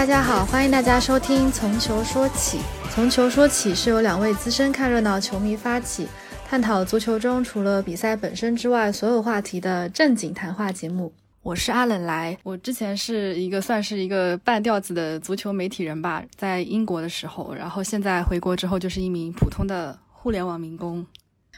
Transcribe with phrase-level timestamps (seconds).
[0.00, 2.56] 大家好，欢迎大家收听《从球说起》。
[2.90, 6.08] 从球说起是由两位资深看热闹球迷发起，
[6.46, 11.12] 探讨足球中除了比赛本身之外所有话题的正经谈话节目。
[11.42, 21.06] 我是阿冷来，我之前是一个算是一个半吊子的足球媒体人吧，在英国的时候，然后现在回国之后就是一名普通的互联网民工。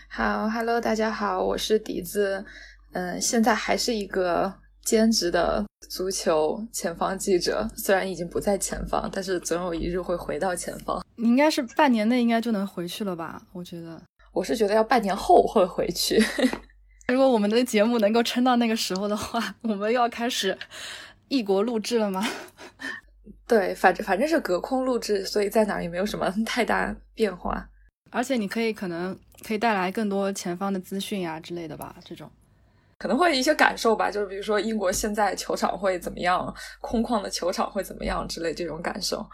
[0.09, 2.45] 好，Hello，大家好，我是笛子，
[2.91, 4.53] 嗯，现在还是一个
[4.85, 11.05] 兼职的足球前方记者，虽然已经不在前方，但是总有一日会回到前方。
[11.17, 13.41] 你应该是半年内应该就能回去了吧？
[13.53, 14.01] 我觉得，
[14.33, 16.23] 我是觉得要半年后会回去。
[17.09, 20.57] 如果我们的节目能够撑到那个时候的话，我们要开始
[21.29, 22.27] 异国录制了吗？
[23.47, 27.69] 对，反正反正是隔空录制，所以在哪儿也没有什么太大变化。
[28.11, 32.31] 而且你可以可能可以带来更多前方的资讯啊之类的吧，这种
[33.03, 39.29] 可能会一些感受吧，就是比如说英国现在球场会怎么样，空旷的球场会怎么样之类这种感受。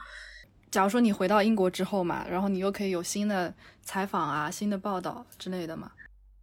[0.71, 3.53] 假如说你回到英国之后嘛，然后你又可以有新的
[3.83, 5.93] 采访啊、新的报道之类的嘛。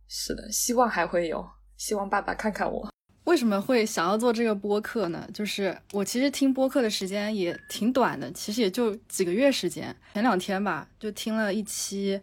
[0.08, 1.44] 是的，希望还会有，
[1.78, 2.88] 希望爸爸看看我。
[3.24, 5.28] 为什么会想要做这个播客呢？
[5.34, 9.96] 就是我其实听播客的时间也挺短的，其实也就几个月时间。
[10.14, 12.22] 前两天吧，就听了一期，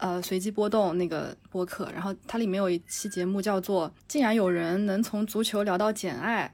[0.00, 6.50] 呃，随机波动那个播客，然后它里面有一期节目叫做《竟然有人能从足球聊到简爱》，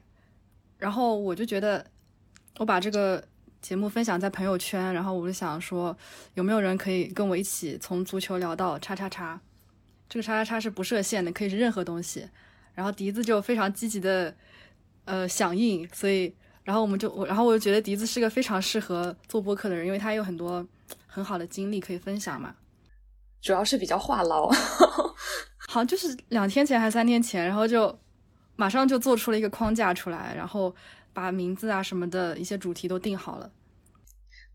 [0.77, 1.85] 然后我就觉得，
[2.57, 3.23] 我把这个
[3.61, 5.97] 节目分享在朋友圈，然后我就想说，
[6.33, 9.39] 有没有人可以跟我一起从足球聊到叉叉叉？
[10.09, 12.27] 这个叉叉叉是不设限的，可以是任何东西。
[12.75, 14.35] 然后笛子就非常积极的，
[15.05, 16.35] 呃，响应，所以，
[16.65, 20.67] 然后我们就我，然后我就觉得笛子是个非常适合做播客的人，因为他有很多
[21.05, 22.53] 很好的经历可以分享嘛。
[23.47, 24.49] 主要是比较话唠，
[25.69, 27.97] 好像就是两天前还是三天前，然后就
[28.57, 30.75] 马上就做出了一个框架出来，然后
[31.13, 33.49] 把名字啊什么的一些主题都定好了。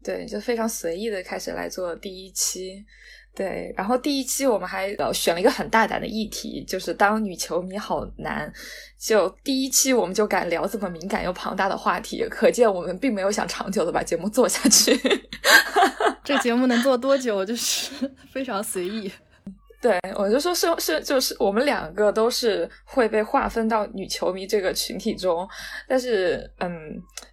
[0.04, 2.84] 对，就非常随意的开始来做第一期。
[3.34, 8.52] 对，然后第一期我们还呃选了一个很大胆的议题，就是当女球迷好难。
[8.98, 14.94] 就第一期我们就敢聊这么敏感又庞大的话题，可见我们并没有想长久的把节目做下去。
[16.22, 17.90] 这节目能做多久，就是
[18.30, 19.10] 非常随意。
[19.82, 25.46] 对，我就说是是就是我们两个都是会被划分到女球迷这个群体中，
[25.88, 26.70] 但是嗯，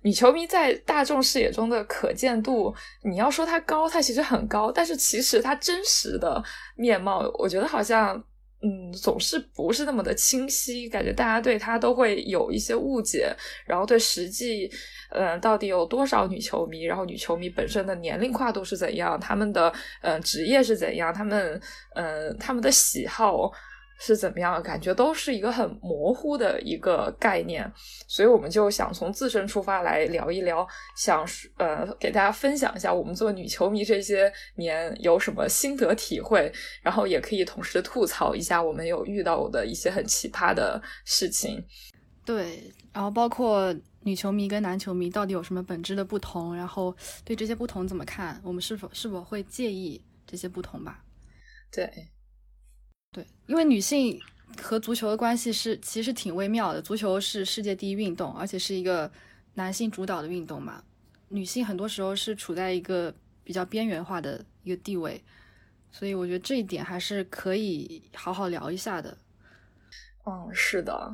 [0.02, 2.74] 女球迷在大众视野中的可见度，
[3.04, 6.44] 你要说她高，她其实很高，但是其实她真实的
[6.76, 8.22] 面貌，我觉得好像。
[8.62, 13.34] 嗯，总是不是那么的清晰，感觉大家对他都会有一些误解，
[13.66, 14.70] 然后对实际，
[15.12, 21.62] 嗯，到底有多少女球迷，然后女球迷本身的年龄跨度是怎样，他们的嗯职业是怎样，他们
[21.96, 23.52] 嗯他们的喜好。
[24.00, 24.64] 是怎么样？
[24.64, 27.70] 感觉都是一个很模糊的一个概念，
[28.08, 30.66] 所以我们就想从自身出发来聊一聊，
[30.96, 31.24] 想
[31.58, 36.52] 呃给大家分享一下我们做女球迷这些年有什么心得体会，
[36.82, 41.64] 然后也可以同时吐槽一下我们有遇到的一些很奇葩的事情。
[42.26, 46.96] 对，然后包括女球迷跟男球迷到底有什么本质的不同，然后
[47.26, 48.40] 对这些不同怎么看？
[48.44, 51.04] 我们是否是否会介意这些不同吧？
[51.72, 51.92] 对。
[53.12, 54.20] 对，因为女性
[54.62, 56.82] 和足球的关系是其实挺微妙的。
[56.82, 59.12] 足球是世界第一运动，而且是一个
[59.56, 60.84] 男性主导的运动嘛。
[61.28, 65.22] 女性很多时候是处在一个比较边缘化的一个地位，
[65.92, 69.18] 所以我觉得这一点还是可以好好聊一下的。
[70.26, 71.12] 嗯，是的，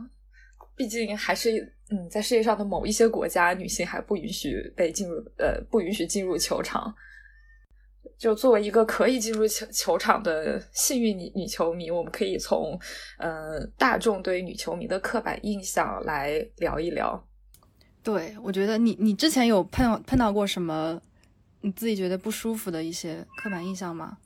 [0.75, 6.93] 毕竟还是嗯，在世界上的某一些国家，女性还不允许被进入呃，不允许进入球场。
[8.17, 12.79] 就作为一个可以进入球 球场的幸运女女球迷，我们可以从
[13.17, 17.21] 嗯大众对女球迷的刻板印象来聊一聊。
[18.03, 21.01] 对，我觉得你你之前有碰碰到过什么
[21.61, 24.17] 你自己觉得不舒服的一些刻板印象吗？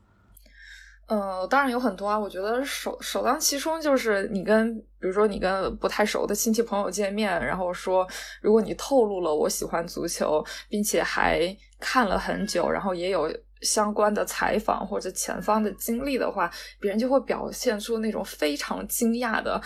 [1.08, 2.20] 呃，当然有很多啊。
[2.20, 8.08] 我觉得首首当其冲就是你跟比如说你跟不太熟的亲戚朋友见面，然后说
[8.42, 13.28] 如果你透露了我喜欢足球，并且还看了很久，然后也有。
[13.62, 19.62] 相关的采访或者前方的经历的话，别人就会表现出那种非常惊讶的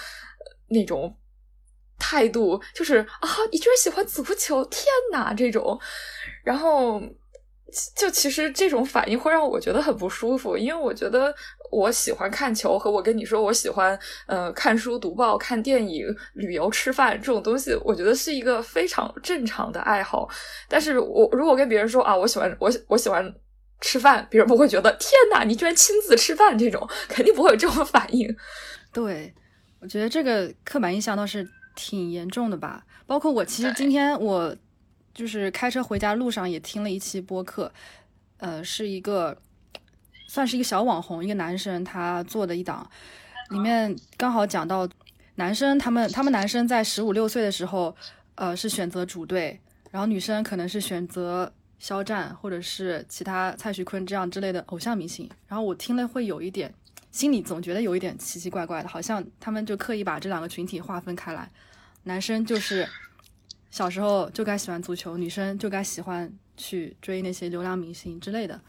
[0.70, 1.16] 那种
[2.00, 5.80] 态度，就是啊，你居然喜欢足球，天哪，这种。
[6.44, 7.02] 然后
[7.96, 11.34] 就其实这种反应会让我觉得很不舒服，因为我觉得
[11.72, 13.98] 我喜欢看球和我跟你说我喜欢
[14.28, 20.28] 呃看书、读报、看电影、旅游、吃饭这种东西，我觉得是一个非常正常的爱好。
[20.68, 23.34] 但是我如果跟别人说啊，我喜欢我我喜欢。
[23.84, 28.34] 吃饭，别人不会觉得天哪，你居然亲自吃饭，这种肯定不会有这种反应。
[28.94, 29.34] 对，
[29.82, 31.46] 我觉得这个刻板印象倒是
[31.76, 32.86] 挺严重的吧。
[33.06, 34.56] 包括我，其实今天我
[35.14, 37.70] 就是开车回家路上也听了一期播客，
[38.38, 39.38] 呃，是一个
[40.30, 42.90] 算是一个小网红，一个男生他做的一档，
[43.50, 44.88] 里面刚好讲到
[45.36, 47.94] 男生他们他们男生在十五六岁的时候，
[48.36, 49.60] 呃，是选择主队，
[49.92, 51.52] 然后女生可能是选择
[51.84, 56.74] 肖战或者是其他蔡徐坤这样之类的偶像明星，然后我听了会有一点
[57.12, 61.52] 心里总觉得有一点奇奇怪怪的，好像他们就刻意把这两个群体划分开来，
[62.04, 62.88] 男生就是。
[63.70, 68.62] 小时候就该喜欢足球，女生就该喜欢去追那些流量明星之类的。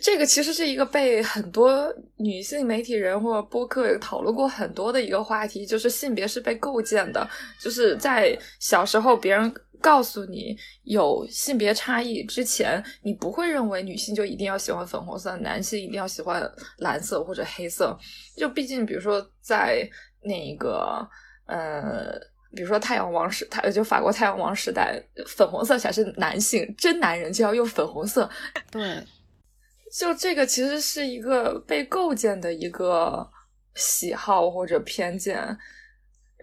[0.00, 7.28] 这个其实是一个被很多女性媒体人或者播客讨论过很多的一个话题，就是性别是被构建的。
[7.60, 9.52] 就是在小时候，别人
[9.84, 17.94] 告诉你有性别差异之前，你不会认为女性就一定要喜欢粉红色，男性一定要喜欢蓝色或者黑色。
[18.34, 19.86] 就毕竟，比如说在
[20.22, 21.06] 那个
[21.46, 22.18] 呃。
[22.56, 28.30] 比如说太阳王时，他就法国太阳王时代，粉红色才是男性，真男人就要用粉红色。
[28.70, 29.04] 对，
[29.92, 33.28] 就这个其实是一个被构建的一个
[33.74, 35.36] 喜好或者偏见。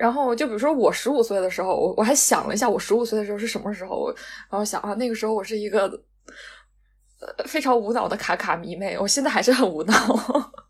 [0.01, 4.11] 然后就比如说我十五岁的时候，我我还想了一下，我十五岁的时候是什么时候？
[4.49, 5.87] 然后想啊，那个时候我是一个
[7.19, 9.93] 呃非常无脑的卡卡迷妹，我现在还是很无脑。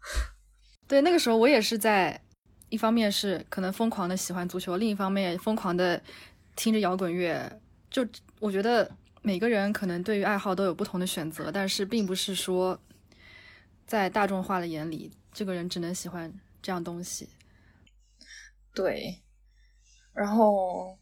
[0.87, 2.21] 对，那个时候我也是在。
[2.73, 6.01] 一方面是可能疯狂的喜欢足球，另一方面疯狂的
[6.55, 7.59] 听着摇滚乐。
[7.89, 8.07] 就
[8.39, 8.89] 我觉得
[9.21, 12.79] 每个人可能对于爱好都有不同的选择，但是并不是说
[13.85, 17.27] 在大众化的眼里，这个人只能喜欢这样东西。
[18.73, 19.15] 对，
[20.13, 20.97] 然后。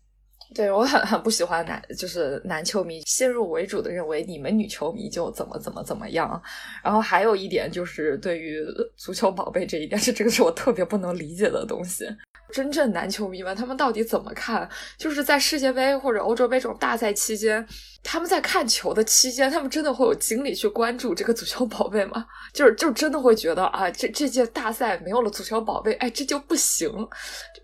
[0.55, 6.41] 对我很很不喜欢男，就是男球迷先入为主的认为你们女球迷就怎么怎么怎么样，
[6.83, 8.57] 然后还有一点就是对于
[8.95, 12.03] 足球宝贝这一点，是这个是我特别不能理解的东西。
[12.51, 14.67] 真正男球迷们，他们到底怎么看？
[14.97, 17.65] 就是在世界杯或者欧洲杯这种大赛期间，
[18.03, 22.25] 他们在看球的期间，他们真的会有精力去关注这个足球宝贝吗？
[22.53, 26.89] 就是就真的会觉得啊，这这届大赛没有了足球宝贝，哎，这就不行。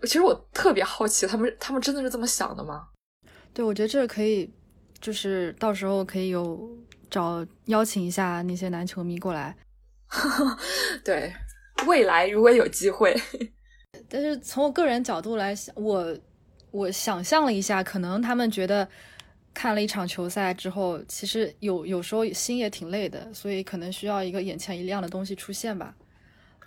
[0.02, 2.88] 其实我特别好奇，他们他们真的是这么想的吗？
[3.52, 4.52] 对，我觉得这个可以，
[5.00, 6.70] 就是到时候可以有
[7.10, 9.56] 找邀请一下那些男球迷过来。
[11.02, 11.32] 对，
[11.86, 13.14] 未来如果有机会。
[14.08, 16.16] 但是从我个人角度来想，我
[16.70, 18.88] 我想象了一下，可能他们觉得
[19.52, 25.94] 看了一场球赛之后，其实有有时候心也挺累的，所以可能需要一个眼前一亮的东西出现吧，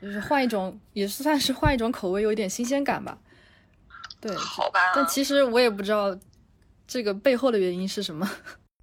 [0.02, 3.18] 就是换一种，也是算是换一种口味，有一点新鲜感吧。
[4.20, 4.94] 对，好吧。
[4.94, 6.18] 但其实我也不知道
[6.88, 8.30] 这个背后的原因是什么。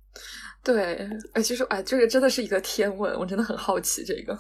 [0.65, 4.39] 对，哎，其实哎，这个真的是一个天问，我真的很好奇这个。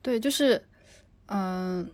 [0.00, 0.64] 对，就是
[1.26, 1.90] 嗯。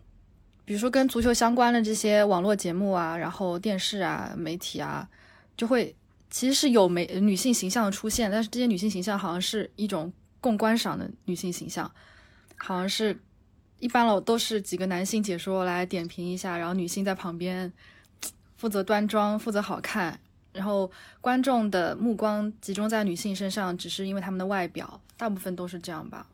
[0.68, 5.08] 比如说跟足球相关的这些网络节目啊，然后电视啊、媒体啊，
[5.56, 5.96] 就会
[6.28, 10.12] 其实是有美女性形象的出现，但是这些女性形象好像是一种
[10.42, 11.90] 供观赏的女性形象，
[12.58, 13.18] 好像是
[13.78, 17.72] 一般了都是几个男性解说来点评一下，然后女性在旁边
[18.58, 20.20] 负责端庄、负责好看，
[20.52, 20.90] 然后
[21.22, 26.26] 观众的目光集中在女性身上，只是因为她们的外表，大部分都是这样吧。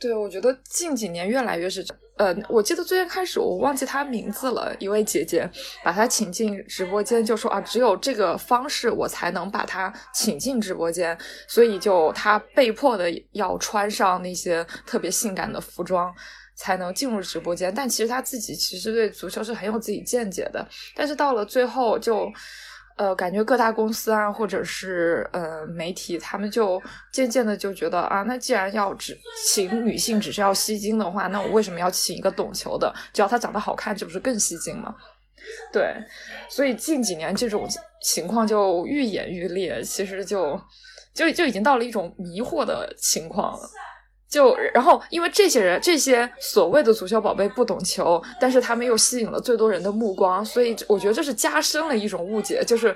[0.00, 5.48] 对，我觉得近几年越来越是这样呃，我记得最先开始我忘记她名字了，一位姐姐
[5.84, 16.14] 把她请进直播间，就说啊，只有这个方式我才能把她请进直播间，所以就她被迫的要穿上那些特别性感的服装
[16.54, 17.72] 才能进入直播间。
[17.74, 22.32] 但其实她自己其实对足球是很有自己见解的，但是到了最后就。
[22.96, 32.90] 呃，感觉各大公司啊，或者是呃媒体，他们就渐渐的就觉得啊，那既然要只请女性只是要吸睛的话，那我为什么要请一个懂球的？
[33.12, 34.94] 只要她长得好看，这不是更吸睛吗？
[35.70, 35.94] 对，
[36.48, 37.68] 所以近几年这种
[38.02, 40.58] 情况就愈演愈烈，其实就
[41.12, 43.70] 就就已经到了一种迷惑的情况了。
[44.36, 52.94] 就然后，因为这些人这些所谓的足球宝贝不懂球，但是他们又吸引了最多人的目光，所以我觉得这是加深了一种误解，就是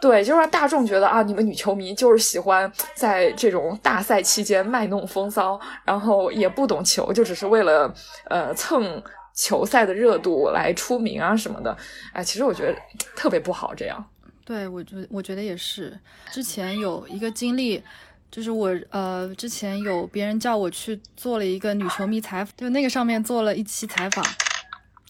[0.00, 7.94] 对，就是让大众觉得啊，你们女球迷就是喜欢在这种大赛期间卖弄风骚，然后也不懂球，就只是为了
[8.30, 9.02] 呃蹭
[9.34, 11.76] 球赛的热度来出名啊什么的。
[12.14, 12.74] 哎，其实我觉得
[13.14, 14.02] 特别不好这样。
[14.46, 15.94] 对，我觉我觉得也是。
[16.32, 17.82] 之前有一个经历。
[18.30, 24.24] 就是我呃，之前有别人叫我去做了一个女球迷采访，就那个上面做了一期采访。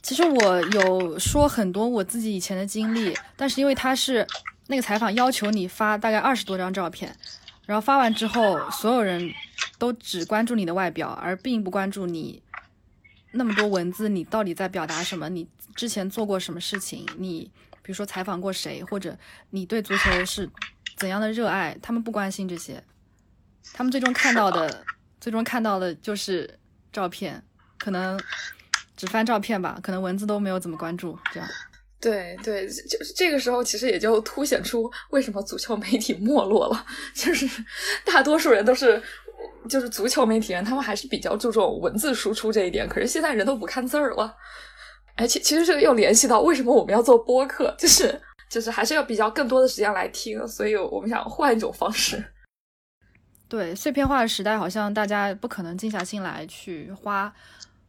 [0.02, 4.26] 其实我有说很多我自己以前的经历，但是因为他是
[4.68, 7.14] 那个采访要求你发大概二十多张照片，
[7.66, 9.30] 然后发完之后，所有人
[9.78, 12.42] 都只关注你的外表，而并不关注你
[13.32, 15.28] 那么多文字，你到底在表达什么？
[15.28, 15.46] 你
[15.76, 17.06] 之前做过什么事情？
[17.18, 17.50] 你
[17.82, 19.16] 比如说采访过谁，或者
[19.50, 20.48] 你对足球是
[20.96, 22.82] 怎样的热爱，他们不关心这些，
[23.72, 24.84] 他们最终看到的，
[25.20, 26.58] 最终看到的就是
[26.92, 27.42] 照片，
[27.78, 28.20] 可能
[28.96, 31.48] 只翻照片吧，可能文字都没有怎么关注，这样。
[32.00, 37.46] 对对，就是这个时候，其实也就凸显出为什么足球媒体没落了， 就是
[38.04, 39.02] 大多数人都是。
[39.68, 42.88] 就是足球媒体人，他们还是比较注重文字输出这一点。
[42.88, 44.34] 可是现在人都不看字儿了，
[45.16, 52.22] 哎，其其实这个又联系到为什么我们要做播客，就是就是还是要比较更多的时间来听，所以我们想换一种方式。
[53.50, 57.30] 对，碎片化的时代，好像大家不可能静下心来去花，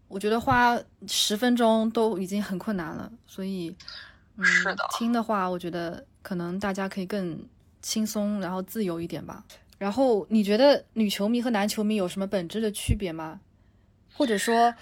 [0.07, 0.75] 我觉得花
[1.07, 3.11] 十分钟都已经很困难了。
[3.27, 3.73] 所以，
[4.37, 4.43] 嗯，
[4.97, 7.39] 听的话，我觉得可能大家可以更
[7.79, 9.45] 轻松，然后自由一点吧。
[9.77, 13.39] 然后你觉得女球迷和男球迷有什么本质的区别吗？
[14.15, 14.73] 或者说，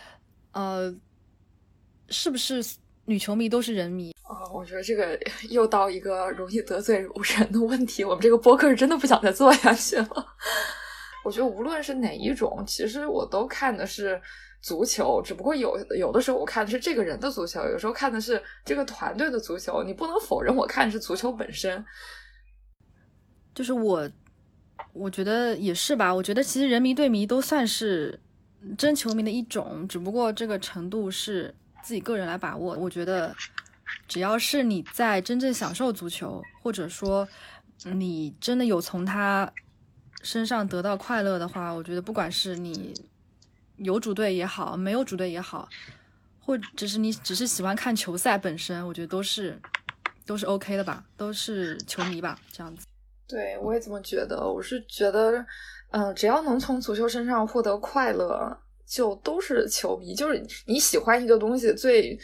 [0.54, 0.96] 呃，
[2.08, 2.64] 是不是
[3.10, 4.14] 女球迷都是人迷？
[4.22, 8.04] 啊，我觉得这个又到一个容易得罪人的问题。
[8.04, 10.26] 我们这个播客是真的不想再做下去了。
[11.26, 14.22] 我觉得无论是哪一种，其实我都看的是
[14.62, 19.84] 足球，只不过有有的时候我看的是这个人的足球，有时候看的是这个团队的足球。
[19.84, 21.84] 你不能否认我看的是足球本身。
[23.56, 24.08] 就是我。
[24.94, 26.14] 我觉得也是吧。
[26.14, 28.18] 我觉得其实人迷对迷都算是
[28.78, 32.76] 真球迷的一种，只不过这个程度是自己个人来把握。
[32.76, 33.36] 我觉得
[34.08, 37.28] 只要是你在真正享受足球，或者说
[37.84, 39.52] 你真的有从他
[40.22, 42.94] 身上得到快乐的话，我觉得不管是你
[43.78, 45.70] 有主队也好，没有主队也好，
[46.40, 49.60] 或者是你只是喜欢看球赛本身，我觉得都是
[50.26, 52.86] 都是 OK 的吧，都是球迷吧，这样子。
[53.28, 54.46] 对，我也这么觉得。
[54.46, 55.46] 我是觉得，
[55.92, 60.16] 嗯，只要能从足球身上获得快乐，就都是球迷。
[60.16, 62.18] 就是你喜欢一个东西，最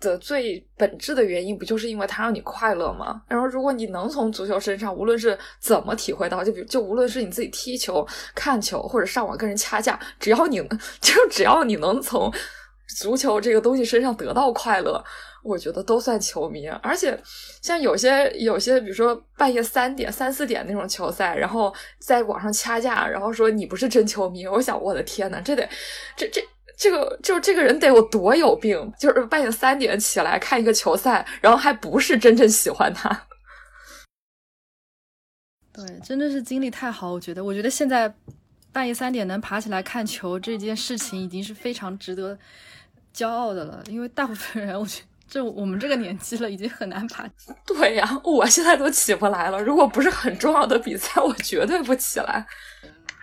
[0.00, 3.22] 的最本质的原因，不就是因为它让你快乐吗？
[3.28, 10.68] 然后，如果你能从足球身上，无论是怎么体会到，就比如就无论是你自己踢球、看球，或者上网跟人掐架，只要你能
[11.00, 12.32] 就只要你能从
[12.98, 15.04] 足球这个东西身上得到快乐。
[15.42, 17.18] 我觉得都算球迷，而且
[17.62, 25.68] 像有些有些，比如说半夜三点、三四点那种球赛，然后在网上掐架，然后说你不是真球迷，我想我的天呐，这得
[26.16, 26.42] 这这
[26.76, 33.26] 这个就这个人得有多有病，就是半夜三点起来看一个球赛，然后还不是真正喜欢他。
[35.72, 38.12] 对，真的是精力太好，我觉得，我觉得现在
[38.72, 42.38] 半夜三点能爬起来看球这件事情，已经是非常值得
[43.14, 45.40] 骄傲的了，因为大部分人，我觉得得。
[45.40, 47.24] 这我们这个年纪了，已经很难爬。
[47.64, 49.62] 对呀，我现在都起不来了。
[49.62, 52.44] 如果不是很重要的比赛，我绝对不起来。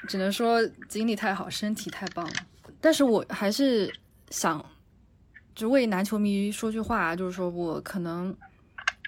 [0.07, 2.33] 只能说精力太好，身体太棒了。
[2.79, 3.93] 但是我还是
[4.29, 4.65] 想，
[5.53, 8.33] 就为男球迷说句话，就是说我可能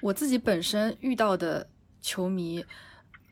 [0.01, 1.65] 我自己本身遇到的
[2.01, 2.65] 球迷，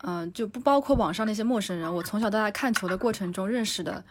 [0.02, 1.94] 嗯，就不包括网上那些陌生人。
[1.94, 4.02] 我从小到大看球的过程中认识的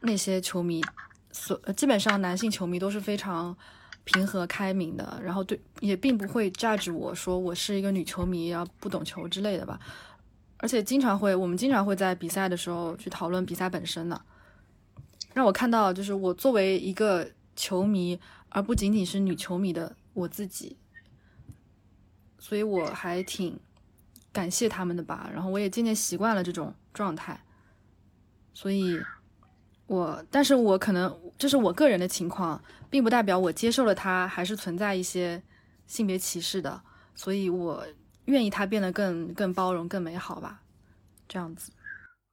[0.00, 0.82] 那些球迷，
[1.30, 3.54] 所基本上男性球迷都是非常。
[4.04, 9.78] 平和开明的，然后对也并不会 judge 我说我是一个女球迷啊不懂球之类的吧，
[10.56, 14.20] 而且经常会我们经常会在比赛的时候去讨论比赛本身的，
[15.32, 18.18] 让我看到就是我作为一个球迷，
[18.48, 20.76] 而不仅仅是女球迷的我自己，
[22.38, 23.58] 所以我还挺
[24.32, 27.40] 感谢他们的吧，然后我也渐渐习惯了这种状态，
[28.52, 29.00] 所以。
[29.92, 32.58] 我，但是我可能这是我个人的情况，
[32.88, 35.42] 并不代表我接受了它，还是存在一些
[35.86, 36.80] 性别歧视的，
[37.14, 37.84] 所以我
[38.24, 40.62] 愿意它变得更更包容、更美好吧，
[41.28, 41.70] 这样子。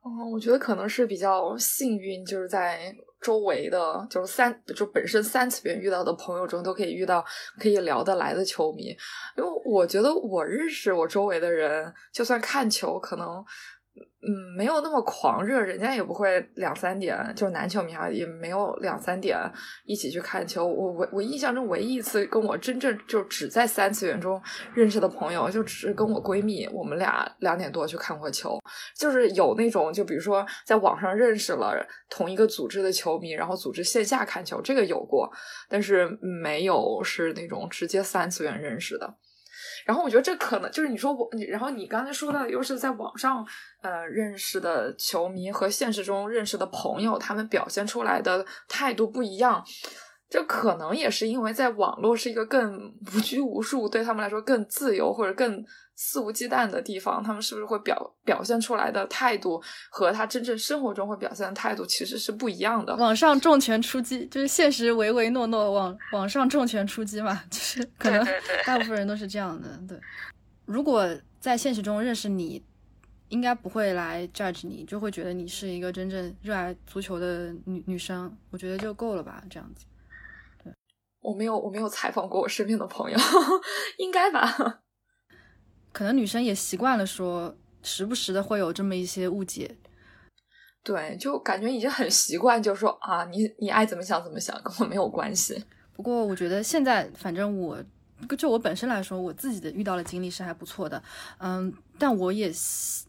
[0.01, 7.23] 哦，我觉得可能是比较幸运，就是在周围的，就是三就本身三次元遇到的朋友中，都可以遇到
[7.59, 8.95] 可以聊得来的球迷，
[9.37, 13.43] 因为我觉得我认识我周围的人，就算看球，可能。
[14.21, 14.27] 嗯，
[14.57, 19.39] 没有那么狂热，人家也不会两三点，就是男球迷啊，也没有两三点
[19.85, 20.67] 一起去看球。
[20.67, 24.41] 我我我印象中唯一一次跟我真正就只在三次元中
[24.73, 28.59] 认识的朋友，就只是跟我闺蜜，我们俩两点多去看过球。
[28.97, 31.73] 就是有那种，就比如说在网上认识了
[32.09, 35.31] 同一个组织的球迷，然后组织线下看球，这个有过，
[35.69, 36.09] 但是
[36.43, 39.15] 没有是那种直接三次元认识的。
[39.85, 43.45] 然后我觉得这可能就是你说我，然后你刚才说到的又是在网上
[43.81, 49.63] 呃认识的球迷和现实中认识的朋友，他们表现出来的态度不一样。
[50.29, 55.65] 这可能也是因为在网络是一个更 无拘无束，对他们来说更自由或者更
[56.01, 62.95] 肆无忌惮的地方，他们是不是会表表现出来的态度和他真正生活中会表现的态度其实是不一样的？
[62.95, 68.25] 网上重拳出击，就是现实唯唯诺诺，网网上重拳出击嘛， 就是可能
[68.65, 69.77] 大部分人都是这样的。
[69.89, 69.99] 对，
[70.63, 71.05] 如果
[71.41, 72.65] 在现实中认识你，
[73.27, 79.85] 应该不会来 judge 你，就会觉得你是一个真正热爱足球的女女生，我觉得就够了吧，这样子。
[80.63, 80.73] 对，
[81.19, 83.17] 我没有我没有采访过我身边的朋友，
[83.99, 84.79] 应该吧？
[85.99, 87.53] 可能女生也习惯了说，
[87.83, 89.75] 时不时的会有这么一些误解。
[90.81, 95.61] 对，就感觉已经很习惯，就说啊，你你爱怎么想怎么想，跟我没有关系。
[95.91, 97.83] 不过我觉得现在，反正我
[98.37, 101.03] 就我本身来说，我自己的遇到的经历是还不错的。
[101.39, 102.49] 嗯，但我也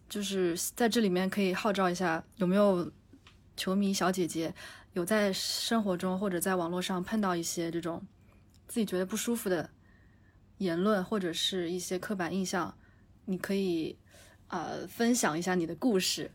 [0.08, 2.90] 就是在这里面可以号召一下，有没有
[3.56, 4.52] 球迷小姐姐
[4.94, 8.04] 有在生活中或者在网络上碰到一些这种
[8.66, 9.70] 自己觉得不舒服的
[10.58, 12.74] 言论或者是一些刻板印象，
[13.30, 13.96] 你可以
[14.48, 16.32] 呃分享一下你的故事。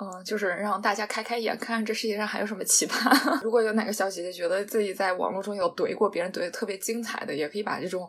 [0.00, 3.10] 嗯，就是让大家开开眼，看看这世界上还有什么奇葩。
[3.42, 8.08] 如果有哪个小姐姐觉得自己在网络中有怼过别人，怼的特别精彩的，也可以把这种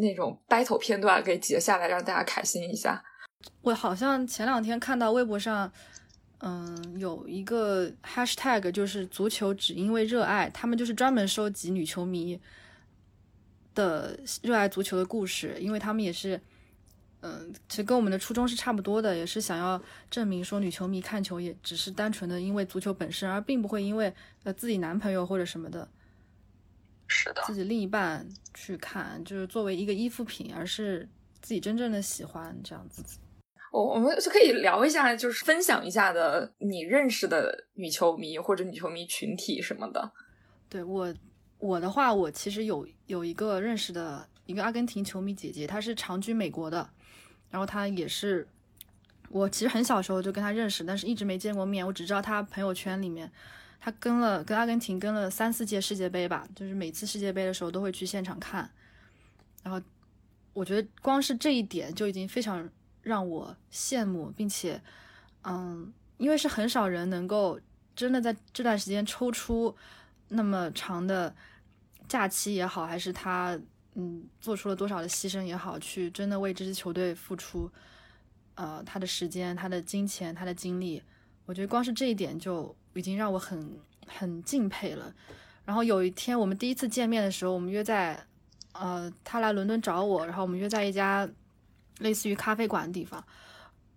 [0.00, 3.02] 那种 battle 片段给截下来，让大家开心一下。
[3.62, 5.72] 我好像前两天看到微博上，
[6.40, 12.38] 嗯，有一个 hashtag，就是足球只因为热爱，他们就是专门收集女球迷
[13.74, 16.38] 的热爱足球的故事，因为他们也是。
[17.22, 24.10] 嗯，其实跟我们的初衷是差不多的，也是想要证明说女球迷看球也只是单纯的因为足球本身，而并不会因为
[24.44, 25.86] 呃自己男朋友或者什么的，
[27.06, 31.06] 是的，自己另一半去看，就是作为一个依附品，而是
[31.42, 33.04] 自己真正的喜欢这样子。
[33.70, 40.10] 我我们就可以聊一下，就是分享一下的你认识的女球迷或者女球迷群体什么的。
[40.70, 41.14] 对我
[41.58, 46.88] 我的话，我其实有有一个认识的一个阿根廷球迷姐姐，她是长居美国的。
[47.50, 48.46] 然后他也是，
[49.28, 51.84] 我其实很小时候就跟他认识，但是一直没见过面。
[51.84, 53.30] 我只知道他朋友圈里面，
[53.80, 58.70] 他跟了跟阿根廷跟了三四届世界杯吧，就是每次世界杯的时候都会去现场看。
[59.64, 59.80] 然后
[60.52, 62.68] 我觉得光是这一点就已经非常
[63.02, 64.80] 让我羡慕，并且，
[65.42, 67.58] 嗯，因为是很少人能够
[67.96, 69.76] 真的在这段时间抽出
[70.28, 71.34] 那么长的
[72.06, 73.58] 假期也好，还是他。
[73.94, 77.68] 嗯，做出了多少的牺牲也好，去真的为这支球队付出，
[78.54, 81.02] 呃，他的时间、他的金钱、他的精力，
[81.44, 85.12] 我觉得光是这一点就已经让我很很敬佩了。
[85.64, 88.24] 然后有一天我们第一次见面的时候，我们约在，
[88.72, 91.28] 呃，他来伦敦找我，然后我们约在一家
[91.98, 93.22] 类似于咖啡馆的地方，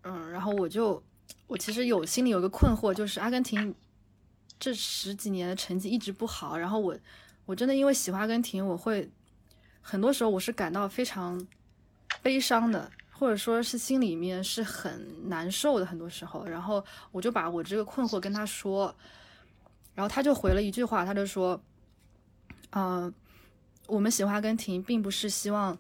[0.01, 1.01] 嗯，然后我就
[1.45, 3.73] 我其实有心里有个困惑，就是阿根廷
[4.59, 6.97] 这十几年的成绩一直不好，然后我
[7.45, 9.07] 我真的因为喜欢阿根廷，我会。
[9.83, 11.45] 很多时候我是感到非常
[12.21, 15.85] 悲伤的，或者说是心里面是很难受的。
[15.85, 18.95] 很多时候，然后我就把我这个困惑跟他说，
[19.93, 21.61] 然后他就回了一句话，他就说
[22.71, 23.13] ：“嗯，
[23.87, 25.77] 我们喜欢阿根廷，并不是希望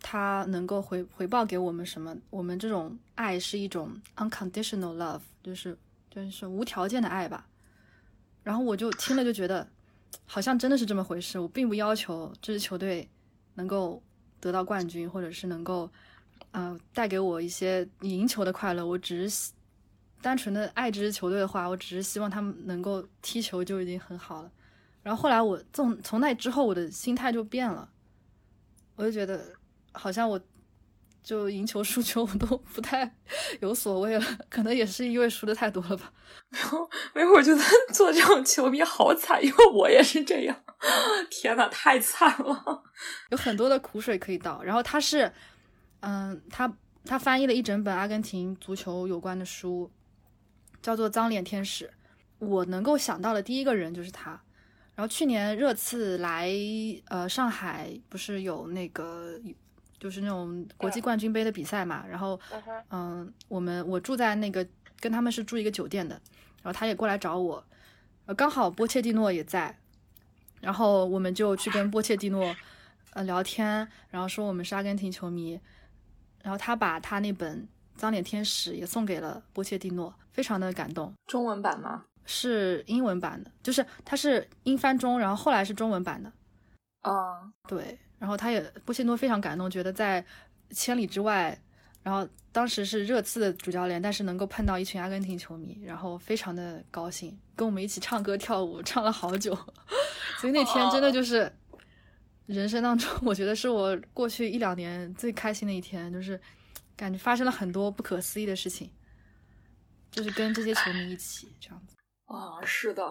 [0.00, 5.76] 他能够回回报给我们什么，我们这种爱是一种 unconditional love，就是
[6.10, 7.46] 就是无条件的爱吧。”
[8.42, 9.68] 然后我就听了就觉得，
[10.24, 11.38] 好像真的是这么回事。
[11.38, 13.06] 我并不要求这支球队。
[13.58, 14.00] 能够
[14.38, 15.90] 得到冠军，或者是能够，
[16.52, 18.86] 呃，带给我一些赢球的快乐。
[18.86, 19.50] 我只是
[20.22, 24.50] 单纯的爱这支球队的话，我只是希望他们能够踢球就已经很好了。
[25.02, 27.90] 然后后来我从从那之后，我的心态就变了，
[28.94, 29.44] 我就觉得
[29.90, 30.40] 好像我
[31.22, 33.14] 就赢球输球我都不太
[33.60, 34.24] 有所谓了。
[34.48, 36.12] 可能也是因为输的太多了吧。
[36.50, 37.60] 没有，没有，我觉得
[37.92, 40.64] 做这种球迷好惨，因为我也是这样。
[41.30, 42.82] 天呐，太惨了，
[43.30, 44.62] 有很多的苦水可以倒。
[44.62, 45.30] 然后他是，
[46.00, 46.72] 嗯，他
[47.04, 49.90] 他翻译了一整本阿根廷足球有关的书，
[50.80, 51.86] 叫做《脏脸天使》。
[52.38, 54.40] 我能够想到的第一个人就是他。
[54.94, 56.50] 然后去年热刺来
[57.06, 59.38] 呃上海，不是有那个
[59.98, 62.04] 就是那种国际冠军杯的比赛嘛？
[62.06, 62.38] 然后
[62.90, 64.66] 嗯，我们我住在那个
[65.00, 66.14] 跟他们是住一个酒店的，
[66.62, 67.64] 然后他也过来找我，
[68.26, 69.76] 呃，刚好波切蒂诺也在。
[70.60, 72.54] 然后我们就去跟波切蒂诺，
[73.12, 75.60] 呃聊天，然后说我们是阿根廷球迷，
[76.42, 77.62] 然后他把他那本
[78.00, 81.14] 《脏脸天使》也送给了波切蒂诺，非常的感动。
[81.26, 82.04] 中文版吗？
[82.24, 86.32] 是英文版的，就是它是英翻中，然后后来是中文版的。
[87.02, 90.24] 啊，对，然后他也波切诺非常感动，觉得在
[90.70, 91.58] 千里之外。
[92.00, 99.54] 然后当时是热刺的主教练，但是能够碰到一群阿根廷球迷，然后非常的高兴，跟我们一起唱歌跳舞，唱了好久。
[100.40, 101.52] 所以那天真的就是
[102.46, 106.40] 人生当中， 我觉得是我过去一两年最开心的一天，就是
[106.96, 108.90] 感觉发生了很多不可思议的事情，
[110.10, 111.96] 就是跟这些球迷一起这样子。
[112.24, 113.02] 啊，是的，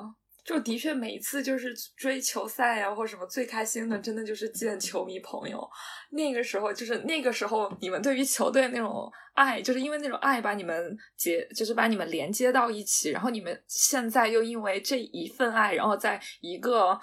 [0.47, 5.69] 就的确每一次就是追球赛呀，或什么最开心的，真的就是见球迷朋友。
[6.11, 13.09] 那个时候就是那个时候，你们对于球队那种爱，就是因为那种爱把你们结，就是把你们连接到一起。
[13.11, 16.97] 然后你们现在又因为这一份爱，然后在一个。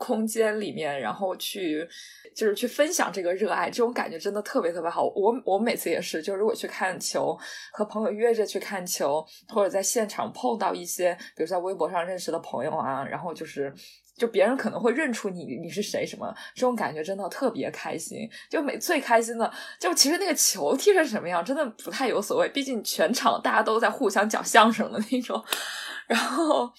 [0.00, 1.86] 空间里面，然后去
[2.34, 5.04] 就是去分享这个热爱，这种感觉真的特别特别好。
[5.04, 7.38] 我我每次也是，就如果去看球，
[7.70, 13.70] 和朋友约着去看球，或者在现场碰到一些，比如在微博上认识的朋友啊，然后就是
[14.16, 18.26] 就别人可能会认出你你是谁什么，这种感觉真的特别开心。
[18.48, 25.44] 就每最开心的，就其实那个球踢成什么样，真的不太有所谓，毕竟全场大家都在互相讲相声的那种，
[26.08, 26.72] 然后。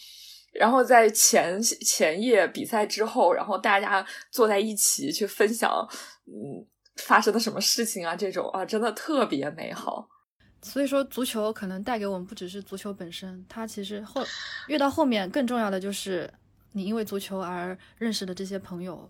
[0.51, 5.71] 然后在前前夜比赛之后，然后大家坐在一起去分享，
[6.25, 6.65] 嗯，
[6.97, 8.15] 发生的什么事情啊？
[8.15, 10.07] 这种啊，真的特别美好。
[10.61, 14.23] 所以说，足球可能带给我们不只是足球本身，它其实后
[14.67, 16.31] 越到后面更重要的就是
[16.73, 19.09] 你因为足球而认识的这些朋友。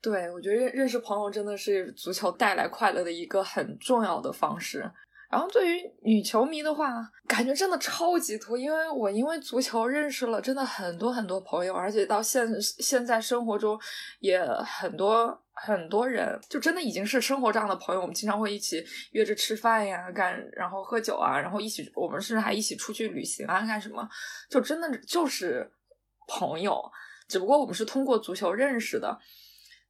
[0.00, 4.88] 对，我觉得认认识朋友真的是足球带来快乐的一个很重要的方式。
[5.30, 13.78] 然后对于女球迷的话，感觉真的超级多，因为我因为足球认识了真的很多很多朋友，而且到现现在生活中
[14.20, 18.00] 也很多很多人，就真的已经是生活这样的朋友。
[18.00, 24.08] 我们经常会一起约着吃饭呀，干然后喝酒啊，然后一起我们甚至还一起出去旅行啊，干什么？
[24.48, 25.68] 就真的就是
[26.28, 26.80] 朋友，
[27.26, 29.18] 只不过我们是通过足球认识的，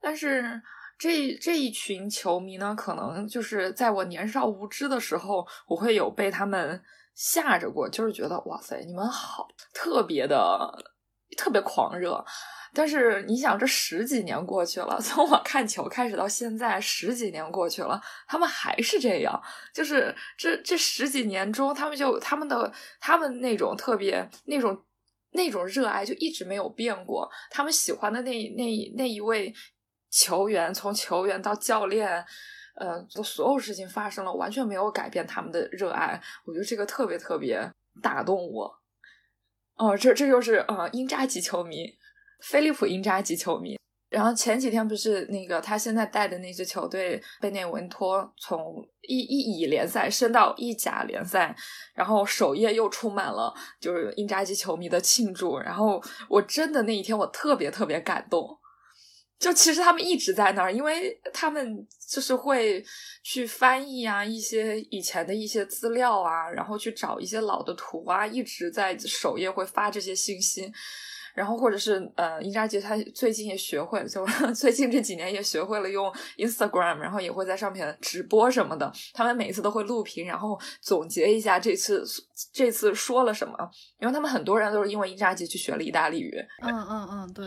[0.00, 0.62] 但是。
[0.98, 6.80] 这这一群球迷呢，可能就是在我年少无知的时候，我会有被他们
[7.14, 10.84] 吓着过，就是觉得哇塞，你们好特别的
[11.36, 12.24] 特别狂热。
[12.72, 19.40] 但是你想，这十几年过去了， 从我看球开始到现在，十几年过去了，他们还是这样。
[19.72, 24.80] 就是这这十几年中，他们就他们的他们那种特别那种
[25.32, 27.30] 那种热爱就一直没有变过。
[27.50, 29.52] 他们喜欢的那那那一位。
[30.14, 32.24] 球员从球员到教练，
[32.76, 36.20] 呃，的所有事情发生了，完全没有改变他们的热爱。
[36.44, 37.68] 我觉得这个特别特别
[38.00, 38.72] 打动我。
[39.74, 41.92] 哦，这这就是呃，英扎吉球迷，
[42.40, 43.76] 菲利普英扎吉球迷。
[44.08, 51.52] 然后前几天不是那个他现在带的那支球队贝内文托从一一乙联赛升到意甲联赛，
[51.92, 55.58] 然后首页又充满了就是英扎吉球迷的庆祝。
[55.58, 58.56] 然后我真的那一天我特别特别感动。
[59.38, 62.84] 就其实他们一直在那儿，因为他们就是会
[63.22, 70.72] 去翻译啊一些以前的一些资料啊，然后去找一些老的图啊，一直在首页会发这些信息。
[71.34, 78.92] 然后或者是呃，英扎杰他最近也学会，就 最近这几年也学会了用 Instagram，然后也会在上面直播什么的。
[79.12, 82.04] 他们每次都会录屏，然后总结一下这次
[82.52, 83.52] 这次说了什么。
[84.00, 86.32] 因为他们很多人都是因为英扎杰去学了意大利语。
[86.62, 87.44] 嗯嗯嗯，对。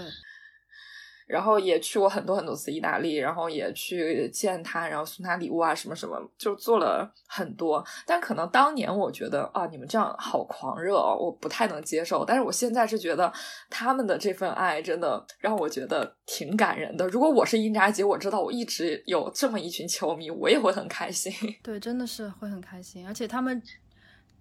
[1.28, 7.84] 然后也去过很多很多次意大利，然后也去见他，然后送他礼物啊，什么什么，就做了很多。
[8.06, 12.24] 但可能当年我觉得啊，你们这样好狂热哦，我不太能接受。
[12.24, 13.32] 但是我现在是觉得
[13.70, 17.06] 他们的这份爱真的让我觉得挺感人的。
[17.10, 21.34] 如果我是英扎吉，我知道我一直有这么一群球迷，我也会很开心。
[21.62, 23.06] 对，真的是会很开心。
[23.06, 23.62] 而且他们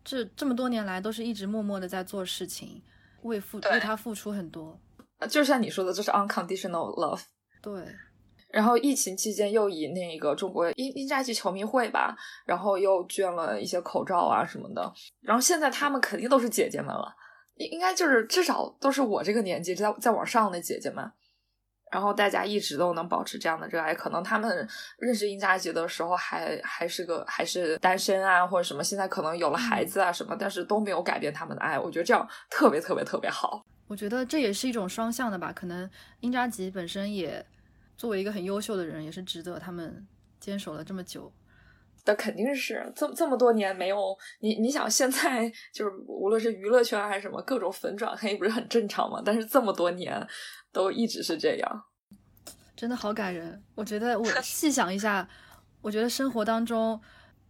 [0.05, 2.81] 这这么多年来都是一直默默的在做事情，
[3.22, 4.79] 为付为他付出很多。
[5.29, 7.22] 就像你说的，这是 unconditional love。
[7.62, 7.72] 对，
[8.50, 14.92] 然后疫情期间又以那个中国英英扎吉球迷会吧，然后又捐了一些口罩啊什么的。
[15.20, 17.14] 然后现在他们肯定都是姐姐们了，
[17.57, 21.11] 应应该就是至少都是我这个年纪在在往上的姐姐们。
[21.92, 31.79] 然后大家一直都能保持这样的热爱，可能他们认识英加杰的时候还还是个还是单身啊或者什么，现在可能有了孩子啊什么，但是都没有改变他们的爱。
[31.79, 33.64] 我觉得这样特别特别特别好。
[33.88, 35.88] 我觉得这也是一种双向的吧，可能
[36.20, 37.44] 英扎吉本身也
[37.96, 40.07] 作为一个很优秀的人，也是值得他们
[40.40, 41.33] 坚守了这么久。
[42.05, 49.20] 的肯定是这这么多年没有你，你想现在就是无论是娱乐圈还是什么各种粉转黑，不是很正常吗？
[49.25, 50.25] 但是这么多年
[50.72, 51.85] 都一直是这样，
[52.77, 53.61] 真的好感人。
[53.75, 55.29] 我觉得我 细想一下，
[55.81, 57.01] 我觉得生活当中，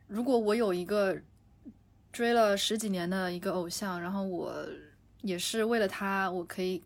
[0.07, 1.15] 如果我有一个
[2.13, 4.67] 追了十几年的一个偶像，然后我。
[5.27, 6.83] 也是为了他，我可以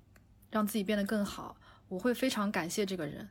[0.51, 1.57] 让自己变得更好。
[1.89, 3.29] 我会非常感谢这个人，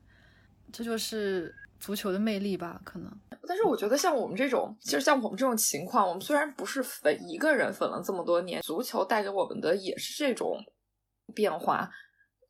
[0.72, 2.80] 这就是足球的魅力吧？
[2.84, 3.12] 可能。
[3.48, 10.58] 但是我觉得像我们这种，其实像我们这种情况，我们虽然不是粉一个人粉了这么多年，足球带给我们的也是这种
[11.34, 11.90] 变化。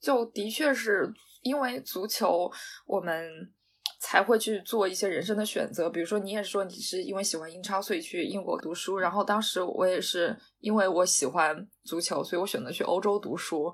[0.01, 2.51] 就的确是因为足球，
[2.85, 3.51] 我们
[3.99, 5.89] 才会去做一些人生的选择。
[5.89, 8.97] 比如说，你也说你是因为喜欢英超，所以去英国读书。
[8.97, 13.73] 然后当时我也是因为我喜欢足球，所以我选择去欧洲读书，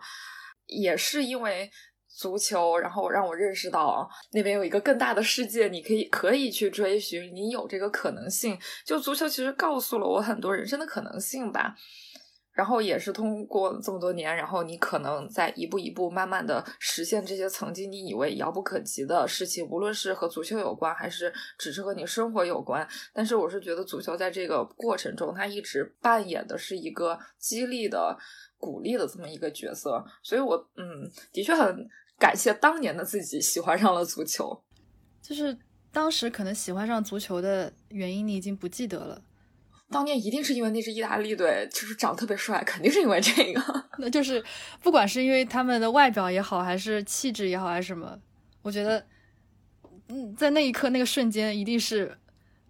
[0.68, 1.70] 也是因为。
[2.18, 8.58] 足球，然后让我认识到那边有一个更大的世界，你可以可以去追寻，你有这个可能性。
[8.86, 11.76] 就足球其实告诉了我很多人生的可能性吧。
[12.56, 22.88] 然后也是通过这么多年，然后你可能在一步一步慢慢的实现这些曾经你以为遥不可及的事情，无论是和足球有关，还是只是和你生活有关。
[23.14, 28.18] 但是我是觉得足球在这个过程中，它一直扮演的是一个激励的、
[28.58, 30.04] 鼓励的这么一个角色。
[30.24, 31.88] 所以我嗯，的确很。
[32.18, 34.58] 感谢当年的自己喜欢上了足球，
[35.22, 35.58] 就是
[35.92, 39.22] 当时可能喜欢上足球的原因，你已经不记得了。
[39.90, 43.62] 当年一定是因为那支意大利队就是长特别帅，肯定是因为这个。
[44.00, 44.44] 那就是
[44.82, 48.20] 不管是因为他们的外表也好，还是气质也好，还是什么，
[48.62, 49.06] 我觉得，
[50.10, 52.18] 嗯，在那一刻那个瞬间，一定是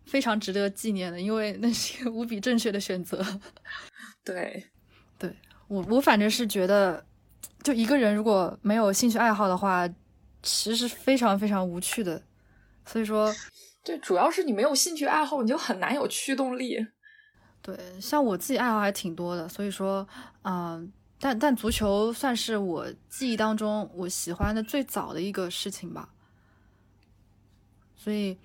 [0.06, 3.26] 非常值得纪念的，因为那是一个无比正确的选择。
[4.24, 4.66] 对，
[5.18, 5.36] 对
[5.68, 7.06] 我我反正是觉得。
[7.64, 9.88] 就一个人如果没有兴趣爱好的话，
[10.44, 12.22] 其实是非常非常无趣的。
[12.86, 13.34] 所以说，
[13.84, 16.86] 对，主要是你没有兴趣爱好，你就很难有驱动力。
[17.66, 20.08] 对，像我自己爱好还挺多的，所以说，
[20.44, 26.10] 嗯，但但足球算是我记忆当中我喜欢的最早的一个事情吧。
[27.98, 28.38] 所以，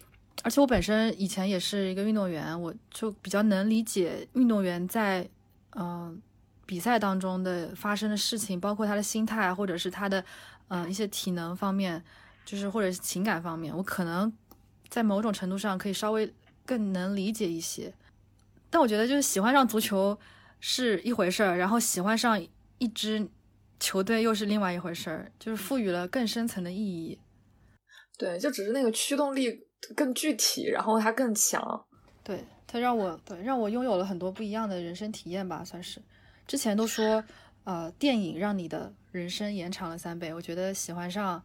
[0.42, 5.28] 而且我本身以前也是一个运动员，我就比较能理解运动员在，
[5.76, 6.20] 嗯。
[6.66, 10.24] 比赛当中的发生的事情，包括他的心态，或者是他的，
[10.68, 12.00] 嗯，一些体能方面，
[12.44, 14.32] 就是或者是情感方面，我可能
[14.88, 16.32] 在某种程度上可以稍微
[16.64, 17.92] 更能理解一些。
[18.70, 20.18] 但我觉得，就是喜欢上足球
[20.60, 22.40] 是一回事儿，然后喜欢上
[22.78, 23.28] 一支
[23.78, 27.18] 球队又是另外一回事儿，就是赋予了更深层的意义。
[28.16, 31.84] 对，就只是那个驱动力更具体，然后它更强。
[32.22, 36.00] 对，它让我对让我拥有了很多不一样的人生体验吧，算是。
[36.46, 37.24] 之前都说，
[37.64, 40.34] 呃，电影让你的人生延长了三倍。
[40.34, 41.42] 我觉得喜欢上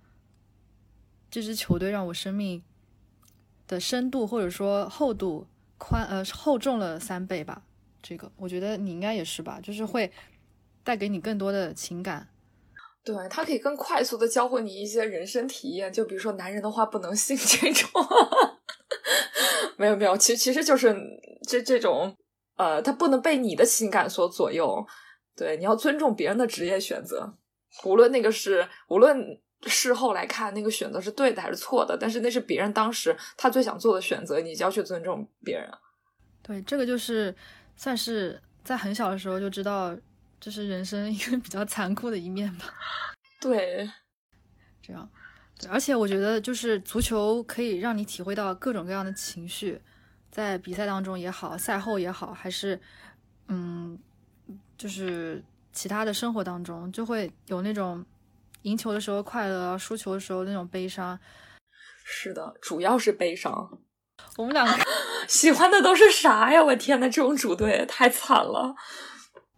[1.31, 2.61] 这支球队，让我生命
[3.67, 7.63] 的深度或者说厚度宽呃厚重了三倍吧。
[8.01, 10.11] 这个我觉得你应该也是吧，就是会
[10.83, 12.27] 带给你更多的情感。
[13.03, 17.89] 对，它可以更快速的教会你一些人生体验，就比如说男人的话不能信这种。
[19.77, 20.95] 没有没有，其实其实就是
[21.47, 22.15] 这这种。
[22.57, 24.88] 呃，他不能被你的情感所左右，
[25.35, 27.38] 对，你要尊重别人的职业选择，
[27.83, 29.21] 无论那个是，无论
[29.65, 35.69] 事后来看那个选择是对的还是错的，但是那是别人当时他最想做的选择，你就要去尊重别人。
[36.41, 37.36] 对，这个就是
[37.75, 39.95] 算是在很小的时候就知道，
[40.39, 42.65] 这是人生一个比较残酷的一面吧。
[43.41, 43.89] 对，
[44.82, 45.10] 这样，
[45.60, 49.82] 对，而且我觉得就是足球可以让你体会到各种各样的情绪。
[50.32, 52.78] 在比赛当中也好，赛后也好，还是，
[53.47, 53.97] 嗯，
[54.78, 58.06] 就是其他的生活当中，就会有那种
[58.65, 61.17] 赢球的时候快乐，输球的时候那种悲伤。
[62.04, 63.80] 是的，主要是悲伤。
[64.38, 64.86] 我们两个
[65.28, 66.63] 喜欢的都是啥呀？
[66.63, 68.75] 我天呐，这种主队太惨了。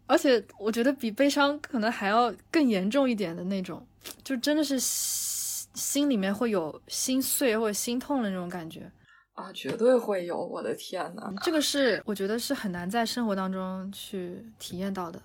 [0.08, 3.86] 而且我觉得比悲伤可能还要更严重一点的那种，
[4.24, 8.92] 就真的是心里面会有心碎或者心痛的那种感觉。
[9.34, 10.38] 啊，绝对会有！
[10.38, 15.22] 我的天呐，这个是我觉得是很难在生活当中去体验到的。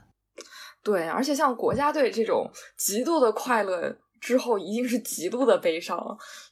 [0.82, 5.98] 对，而且像国家队这种极度的快乐之后，一定是极度的悲伤。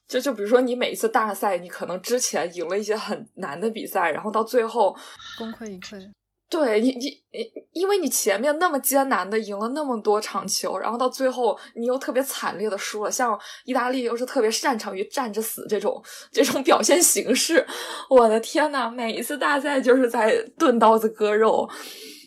[0.06, 4.96] 就就比如说，你每一次大赛，你可能之前赢了一些很难的比赛，然后到最后
[5.38, 6.10] 功亏一篑。
[6.48, 13.10] 对你，你你，因为你前面那么艰难的赢了那么多场球，然后到最后你又特别惨烈的输了。
[13.10, 17.64] 像意大利又是特别擅长于站着死这种这种表现形式，
[18.08, 21.70] 我的天呐，每一次大赛就是在钝刀子割肉，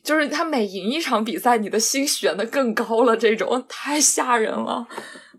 [0.04, 4.86] 就是他每赢一场比赛，你的心悬的更高了，这种太吓人了。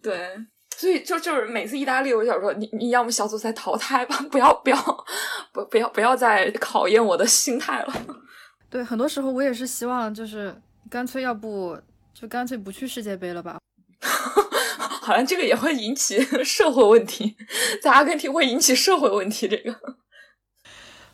[0.03, 0.31] 对，
[0.77, 5.05] 所以就就是每次意大利，我想说你你要么小组赛淘汰吧，不要不要
[5.53, 7.95] 不不要不要再考验我的心态了。
[8.71, 10.55] 对，很多时候我也是希望，就是
[10.91, 11.79] 干脆要不
[12.13, 13.59] 就干脆不去世界杯了吧。
[15.05, 17.37] 好像这个也会引起 社会问题，
[17.83, 19.47] 在阿根廷会引起社会问题。
[19.47, 19.75] 这个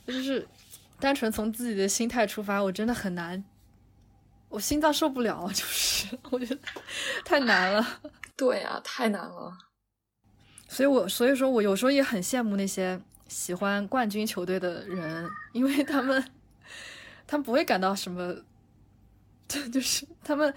[0.07, 0.47] 就是
[1.01, 3.43] 单纯从自己的心态出发，我真的很难，
[4.49, 6.59] 我心脏受不了，就是 我觉得
[7.25, 8.01] 太难了。
[8.37, 9.53] 对啊，太难了。
[10.69, 16.23] 所以我所以说我有时候也很羡慕那些喜欢冠军球队的人，因为他们。
[17.27, 18.35] 他们不会感到什么，
[19.47, 20.53] 这就是他们。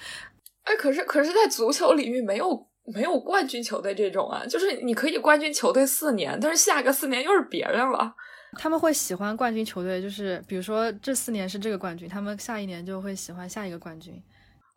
[0.63, 8.15] 哎，可是可是在足球领域没有没有冠军球队这种啊，就是你可以冠军球队四年，但是下个四年又是别人了。
[8.57, 14.13] 他们会喜欢冠军球队，就是比如说这四年是这个冠军，他们下一年就会喜欢下一个冠军。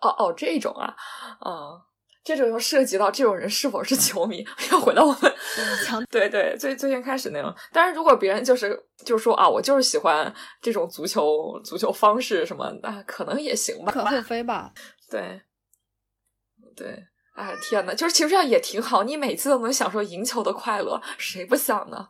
[0.00, 0.94] 哦哦，这种啊，
[1.40, 1.80] 啊，
[2.22, 5.34] 这种又涉及到这种人是否是球迷， 要回到我们
[6.10, 7.54] 对 对最最先开始那种。
[7.72, 14.72] 但是如果别人就是就是说啊，我就是喜欢这种足球足球方式什么，那可能也行吧，无可厚非吧。
[15.10, 15.40] 对
[16.76, 17.06] 对。
[17.36, 22.08] 哎天呐，就是其实这样也挺好，你每次都能享受赢球的快乐，谁不想呢？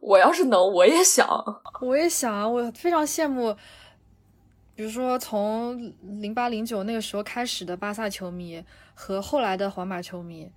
[0.00, 1.28] 我要是能，我也想，
[1.80, 3.56] 我也想，我非常羡慕。
[4.74, 8.62] 比如说，从零八零九那个时候开始的巴萨球迷
[8.94, 10.52] 和后来的皇马球迷，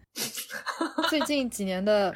[1.10, 2.14] 最近几年的，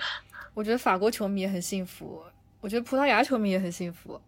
[0.53, 2.21] 我觉得法国球迷也很幸福，
[2.59, 4.19] 我觉得葡萄牙球迷也很幸福。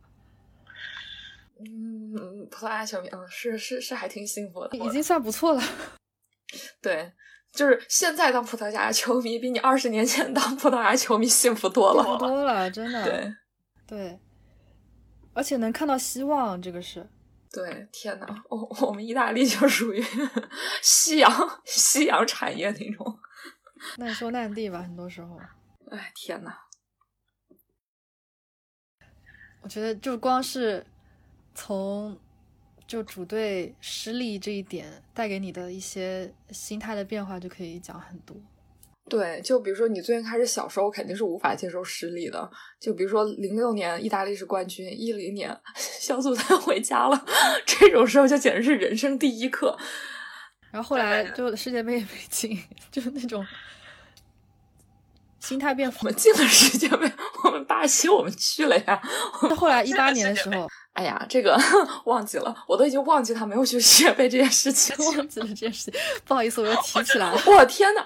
[1.60, 5.62] 嗯，葡萄牙球迷，嗯，是是是，还挺幸福的，已经算不错了。
[6.82, 7.12] 对。
[7.56, 13.04] 就是现在当葡萄牙球迷，比你二十年前当葡萄牙球迷幸福多了，幸福多了，真的。
[13.06, 13.34] 对，
[13.88, 14.20] 对，
[15.34, 17.10] 而且能看到希望，这个是。
[17.52, 20.04] 对，天呐，我我们意大利就属于
[20.84, 23.18] 夕阳夕阳产业那种，
[23.98, 25.40] 难说难弟吧，很多时候。
[25.90, 26.54] 哎，天呐，
[29.62, 30.86] 我觉得就光是
[31.54, 32.20] 从。
[32.88, 38.36] 就主队失利这一点带给你的一些心态的变化，就可以讲很多。
[39.08, 42.50] 对，就比如说你最近开始小时候肯定是无法接受失利的。
[42.80, 47.26] 就比如说零六年意大利是冠军，一零年小组赛回家了，
[47.66, 49.78] 这种时候就简直是人生第一课。
[50.72, 52.60] 然后后来就世界杯也没进，
[52.92, 53.46] 就是那种
[55.40, 55.92] 心态变。
[56.00, 57.12] 我们进了世界杯，
[57.44, 59.00] 我们巴西我们去了呀。
[59.56, 60.68] 后来一八年的时候。
[60.96, 61.60] 哎呀，这个
[62.06, 67.42] 忘记了，我都已经忘记他没有去世界杯这件事情，忘 记了这件事情，不好意思，我又提起来了。
[67.46, 68.06] 我天呐，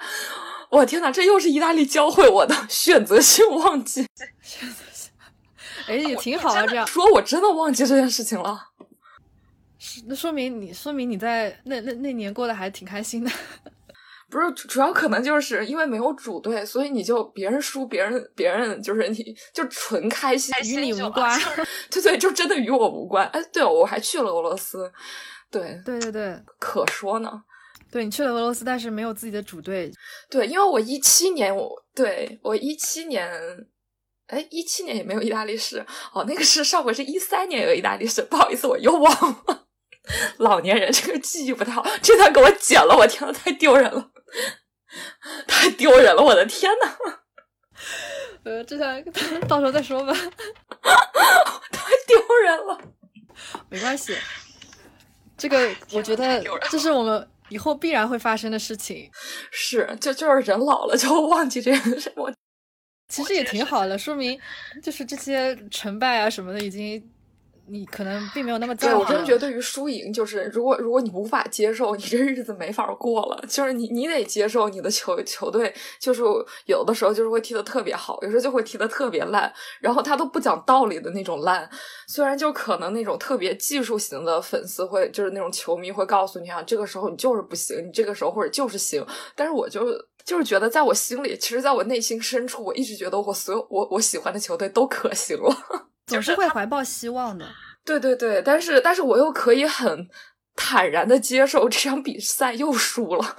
[0.69, 4.07] 我天呐，这又是意大利教会我的选择性忘记。
[4.41, 5.11] 选择性，
[5.87, 8.69] 哎，也挺好啊，这样说，我真的忘记这件事情了。
[9.77, 13.31] 是，那说明你，说明你在那那那年过得还挺开心的。
[14.29, 21.39] 不是主要可能就是因为没有主队，所以你就别人输，别人别人就是你就纯开心，与你无关。
[21.89, 23.27] 对对，就真的与我无关。
[23.29, 24.91] 哎，对，我还去了俄罗斯。
[25.49, 27.41] 对对对对，可说呢。
[27.91, 29.91] 对你去了俄罗斯，但是没有自己的主队。
[30.29, 33.27] 对，因为我一七年，我对我一七年，
[34.27, 35.83] 哎，一七年也没有意大利式。
[36.13, 39.65] 哦，那个是上回是一三年有意大利式，不好意思，我又忘了。
[40.37, 44.11] 老年人这个记忆不太好，这段给我剪了，我天呐，太丢人了。
[45.47, 46.21] 太丢人了！
[46.21, 46.95] 我的天呐。
[48.43, 48.99] 呃，这下
[49.47, 50.13] 到时候再说吧。
[50.13, 52.79] 太丢人了，
[53.69, 54.15] 没关系。
[55.37, 59.09] 这个我觉得这是我们以后必然会发生的事情。
[59.51, 62.11] 是，就就是人老了就忘记这件事。
[62.15, 62.33] 我
[63.07, 64.39] 其实也挺好的，说明
[64.83, 67.11] 就是这些成败啊什么的已经。
[67.71, 69.01] 你可能并没有那么在乎。
[69.01, 73.43] 我真觉得，对于输赢，就是如果如果你无法接受，你这日子没法过了。
[73.47, 76.21] 就是你你得接受你的球球队，就是
[76.65, 81.69] 有的时候就是会踢得特别好，有时候就会踢得特别烂，然后他都不讲道理的那种烂。
[82.07, 89.05] 虽然就可能那种特别技术型的粉丝会，就是那种球迷会告诉你啊，这个时候你就是不行，你这个时候或者就是行。
[89.35, 89.81] 但是我就
[90.25, 95.88] 就是觉得，在我心里，其实在我内心深处，我一直觉得我所有我我喜欢的球队都可行了。
[96.09, 97.45] 总是会怀抱希望的，
[97.85, 100.07] 对对对，但是但是我又可以很
[100.55, 103.37] 坦然的接受这场比赛又输了，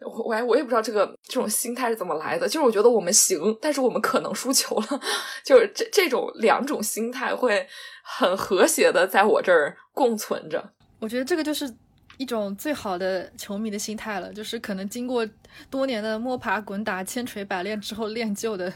[0.00, 5.00] 我我我也不知道这个这种心态是怎么来的，就是我觉得我们行，但是我们可能输球了，
[5.44, 7.66] 就是这这种两种心态会
[8.02, 10.72] 很和谐的在我这儿共存着。
[11.00, 11.72] 我觉得这个就是
[12.16, 15.26] 一种最好的球迷的心态了，就是可能经过
[15.70, 18.72] 多年的摸爬滚打、千锤百炼之后练就的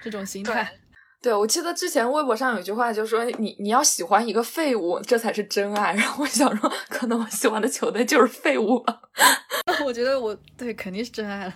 [0.00, 0.70] 这种心态。
[1.22, 5.92] 对，我记得之前微博上有句话，就说你你要喜欢一个废物，这才是真爱。
[5.94, 9.00] 然后我想说，可能我喜欢的球队就是废物吧。
[9.86, 11.54] 我觉得我对肯定是真爱了。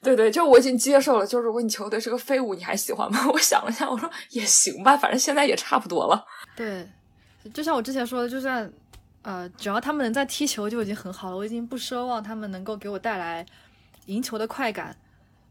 [0.00, 1.26] 对对，就我已经接受了。
[1.26, 3.26] 就是如果你球队是个废物，你还喜欢吗？
[3.34, 6.24] 我想了一下，我说也行吧，反正现在也差不多了。
[6.54, 6.88] 对，
[7.52, 8.72] 就像我之前说的，就算
[9.22, 11.36] 呃，只要他们能在踢球就已经很好了。
[11.36, 13.44] 我已经不奢望他们能够给我带来
[14.06, 14.96] 赢球的快感，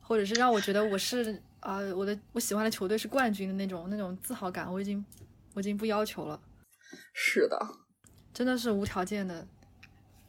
[0.01, 1.43] 或者是让我觉得我是。
[1.59, 5.03] 啊，我的我喜欢的球队是冠军的那种那种自豪感，我已经
[5.53, 6.39] 我已经不要求了。
[7.13, 7.59] 是的，
[8.33, 9.45] 真的是无条件的。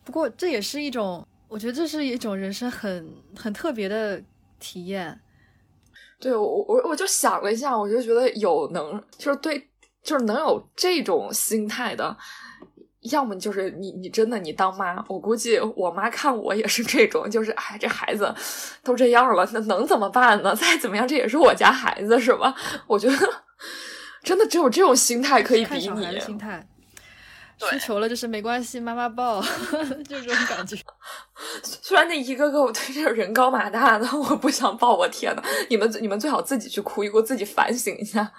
[0.05, 4.23] 不过这也是一种，我觉得这是一种人生很很特别的
[4.59, 5.21] 体验。
[6.19, 9.71] 对我我我就想了一下，我就觉得有能就是对
[10.03, 12.17] 就是能有这种心态的，
[13.11, 18.35] 要么就是你你真的你当妈，我估计我妈看我也是这种，就是哎这孩子
[18.83, 20.55] 都这样了，那能怎么办呢？
[20.55, 22.55] 再怎么样这也是我家孩子是吧？
[22.87, 23.17] 我觉得
[24.23, 26.21] 真的只有这种心态可以比拟。
[26.21, 26.67] 心态，
[27.71, 29.41] 需求了就是没关系，妈妈抱，
[30.07, 30.77] 就这种感觉。
[31.65, 38.31] 虽然那一个个我对这人高马大的，我不想抱，我天呐，你们你们最好自己去哭一哭，自己反省一下，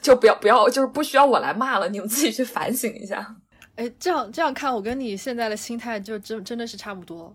[0.00, 3.36] 就不要不要，就是不需要我来骂了，你们自己去反省一下。
[3.78, 7.32] 哎，这样这样看，我跟你现在的心态就真真的是差不多。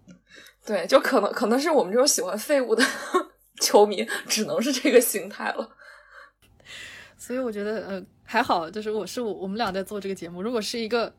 [0.66, 2.84] 对，就可能可能是我们这种喜欢废物的
[3.62, 5.70] 球迷，只能是这个心态了。
[7.18, 10.42] 所以我觉得，呃，还好，就是我是我我们俩在做这个节目。
[10.42, 11.14] 如果是一个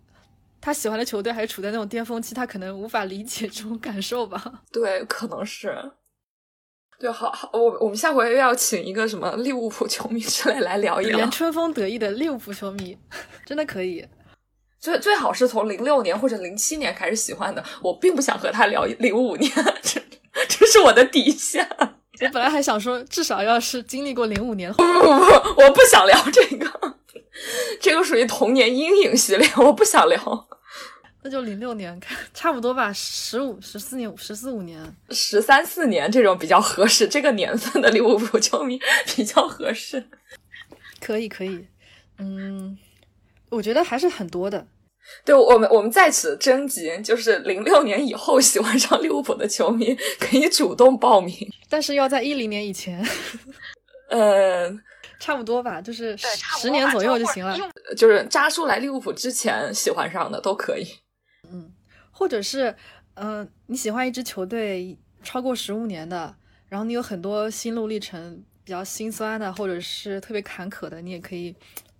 [0.60, 4.60] 他喜欢的球队还处在那种巅峰期，他可能无法理解这种感受吧。
[4.70, 5.74] 对，可能是。
[6.98, 12.98] 对，好好，我我们下回要请一个什么利物浦球迷之类来聊一聊，春风得意的利物浦球迷，
[13.46, 14.06] 真的可以。
[14.84, 19.50] 最最好是从零六年或者零七年开始喜欢的，我并不想和他聊零五年，
[19.82, 19.98] 这
[20.46, 21.66] 这是我的底线。
[21.80, 26.98] 我本来还想说，至少要是经历过零五年，不不不，我不想聊这个，
[27.80, 30.48] 这个属于童年阴影系列，我不想聊。
[31.22, 31.98] 那就零六年，
[32.34, 34.78] 差不多吧，十五、十四年、十四五年、
[35.08, 38.78] 十三四年这种比较合适，这个年份的利物浦球迷
[39.16, 40.06] 比较合适。
[41.00, 41.66] 可以可以，
[42.18, 42.76] 嗯，
[43.48, 44.66] 我觉得还是很多的。
[45.24, 51.34] 对我们，我们在此征集，就是零六年以后喜欢上利物浦的球迷可以主动报名，
[51.68, 53.04] 但是要在一零年以前，
[54.08, 54.70] 呃，
[55.18, 56.16] 差不多吧，就是
[56.58, 57.56] 十年左右就行了。
[57.96, 60.86] 就是扎叔来利物浦之前喜欢上的都可以，
[61.50, 61.70] 嗯，
[62.10, 62.74] 或者是，
[63.14, 66.34] 嗯，你喜欢一支球队超过十五年的，
[66.68, 71.54] 然后你有很多心路历程比较心酸的，或者是特别坎坷的，你也可以。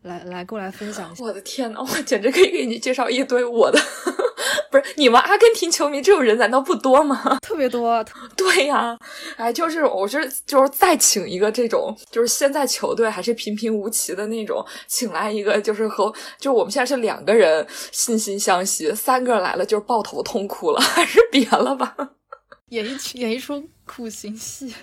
[0.05, 1.25] 来来，过来分享一下！
[1.25, 3.81] 我的天呐，我简直可以给你介绍一堆我的，
[4.71, 7.39] 不是你们阿根廷球迷这种人难道不多吗？
[7.41, 8.05] 特别多，
[8.37, 8.97] 对呀，
[9.37, 21.97] 哎，就是我是就是再请一个这种，就是现在球队还是平平无奇的那种，请来一个就是和就我们现在是两个人惺惺相惜，三个来了就是抱头痛哭了， 还是别了吧，
[22.69, 24.75] 演一演一出苦行戏。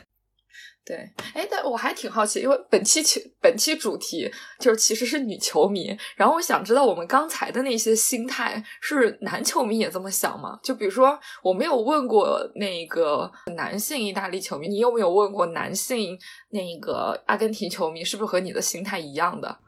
[0.91, 4.29] 对，哎，但我还挺好奇，因为本期球本期主题
[4.59, 10.59] 就是其实是女球迷，然后我想知道我们刚才的那些心态是男球迷也这么想吗？
[10.61, 16.19] 就比如说，我没有问过那个男性意大利球迷，你有没有问过男性
[16.49, 19.59] 那个阿根廷球迷，是不是和你的心态一样的？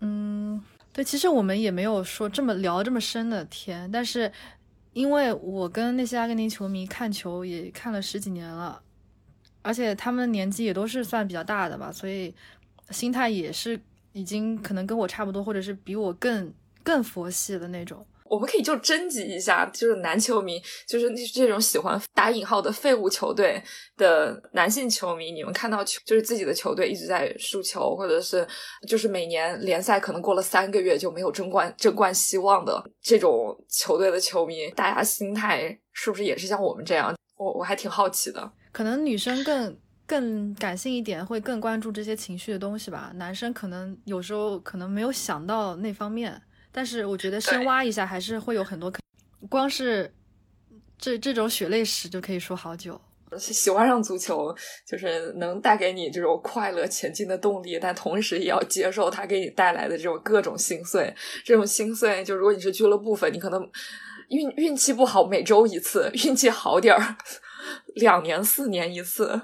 [0.00, 0.60] 嗯，
[0.92, 4.32] 对，其实我们也没有说这么聊这么深的天，但是
[4.94, 8.82] 因为我跟那些阿根廷球迷看球也看了十几年了。
[9.62, 12.34] 而且他们年纪也都是算比较大的吧，所以
[12.90, 13.80] 心态也是
[14.12, 16.52] 已经可能跟我差不多，或者是比我更
[16.82, 18.04] 更佛系的那种。
[18.24, 20.58] 我们可以就征集一下，就是男球迷，
[20.88, 23.62] 就是这种喜欢打引号的废物球队
[23.98, 28.48] 的男性球迷，你们看到球就是自己的球队一直在输球，或者是
[28.88, 37.14] 就是每年联赛可能过了三个月就没有争冠争冠希望的这种球队的球迷，大家心态是不是也是像我们这样？
[37.36, 38.50] 我我还挺好奇的。
[38.72, 43.12] 可能女生更更感性一点，会更关注这些情绪的东西吧。
[43.16, 46.40] 男生可能有时候可能没有想到那方面，
[46.72, 48.90] 但是我觉得深挖一下还是会有很多。
[48.90, 49.00] 可
[49.48, 50.12] 光是
[50.98, 53.00] 这这种血泪史就可以说好久。
[53.38, 54.54] 喜欢上足球，
[54.86, 61.14] 就是能带给你这种快乐前进的动力，但同时也要接受它给你带来的这种各种心碎。
[61.42, 63.66] 这种心碎，就如果你是俱乐部粉，你可能
[64.28, 67.16] 运运气不好，每周一次；运气好点儿。
[67.94, 69.42] 两年四年一次，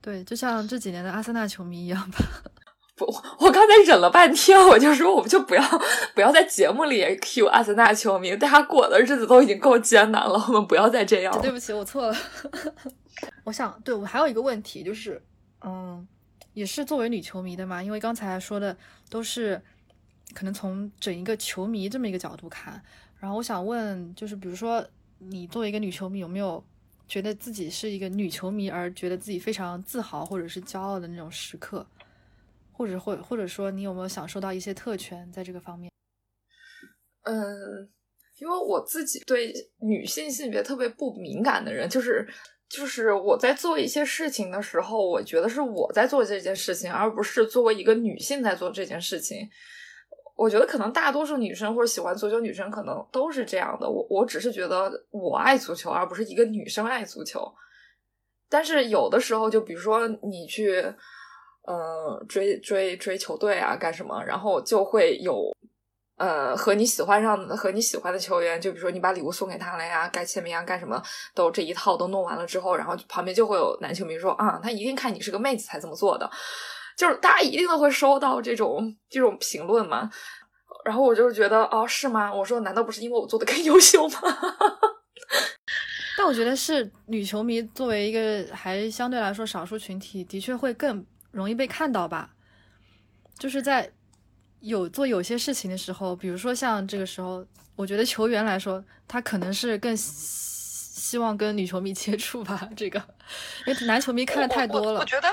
[0.00, 2.18] 对，就像这几年的阿森纳球迷一样吧。
[2.96, 3.04] 不，
[3.40, 5.62] 我刚才忍了半天，我就说，我们就不要
[6.14, 11.42] 不要在节目里 cue 阿森纳球迷，大家过的日子都已经够艰难了，我们不要再这样了。
[11.42, 12.16] 对不起，我错了。
[13.42, 15.20] 我想，对我还有一个问题，就是，
[15.64, 16.06] 嗯，
[16.52, 18.76] 也是作为女球迷的嘛，因为刚才说的
[19.10, 19.60] 都是
[20.32, 22.80] 可能从整一个球迷这么一个角度看，
[23.18, 24.86] 然后我想问，就是比如说，
[25.18, 26.64] 你作为一个女球迷，有没有？
[27.06, 31.86] 觉得自己是一个女球迷，而觉得自己非常自豪或者是骄傲的那种时刻，
[32.72, 35.90] 或者或或者说你有没有享受到一些特权在这个方面？
[37.22, 37.88] 嗯，
[38.38, 42.26] 因为我自己对女性性别特别不敏感的人，就是
[42.68, 49.48] 就是我在做一些事情的时候，我觉得是我在做这件事情，而不是作为一个女性在做这件事情。
[50.36, 53.88] 我觉得可能大多数女生或者喜欢足球女生可能都是这样的。
[53.88, 57.40] 我我只是觉得我爱足球，而不是一个女生爱足球。
[58.48, 60.80] 但是有的时候，就比如说你去，
[61.62, 65.50] 呃，追追追球队啊，干什么，然后就会有
[66.16, 71.02] 呃，和你喜欢上和你喜欢的球员，就比如说你把礼物送给他了呀，该签名啊，干什么
[71.34, 76.30] 都这一套都弄完了之后，然后旁边就会有男球迷说啊，他一定看你是个妹子才这么做的，
[76.96, 80.10] 就是大家一定都会收到这种这种评论嘛。
[80.84, 82.32] 然后我就是觉得，哦，是吗？
[82.32, 84.20] 我说，难道不是因为我做的更优秀吗？
[86.18, 92.30] 但我觉得是女球迷作为一个还相对来说少数群体，的确会更容易被看到吧，
[93.38, 93.90] 就是在。
[94.60, 102.66] 有做有些事情的时候，比如说像这个时候，我觉得球员来说，他可能是更希望跟女球迷接触吧。
[102.74, 102.98] 这个，
[103.66, 105.00] 因为男球迷看的太多了。
[105.00, 105.28] 我觉得，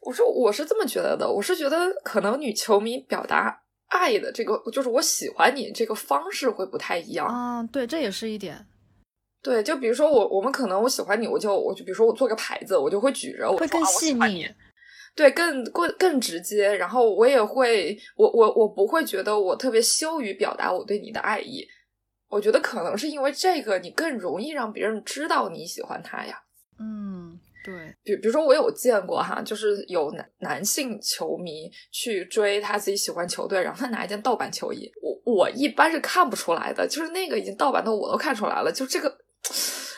[0.00, 7.26] 我说我是这么觉得的，我是觉得可能女球迷表达爱的这个，就是我喜欢你这个方式会不太一样。
[7.28, 8.66] 嗯，对，这也是一点。
[9.42, 14.48] 对，就比如说我，我们可能我喜欢你，我就我就比如说我做个牌子，我就会举着，我会更细腻。
[15.14, 21.66] 对，更更更直接，然后我也会，我我我不会觉得我特别羞于表达我对你的爱意，
[22.28, 26.40] 我觉得可能是因为这个，你更容易让别人知道你喜欢他呀。
[26.78, 27.38] 嗯，
[27.68, 39.14] 对，比比如说我有见过哈，就是有男男性球迷去追他自己喜欢球队，然后他拿一件盗版球衣，我我一般是看不出来的，就是那个已经盗版的我都看出来了，就这个，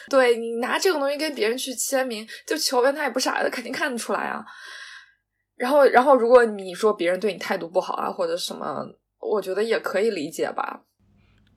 [0.08, 4.44] 对你拿这种东西跟别人去签名，就球员他也不傻他，肯定看得出来啊。
[5.54, 8.84] 然后，然后，如果你说别人对你态度不好啊，或者什么，
[9.20, 10.82] 我觉得也可以理解吧。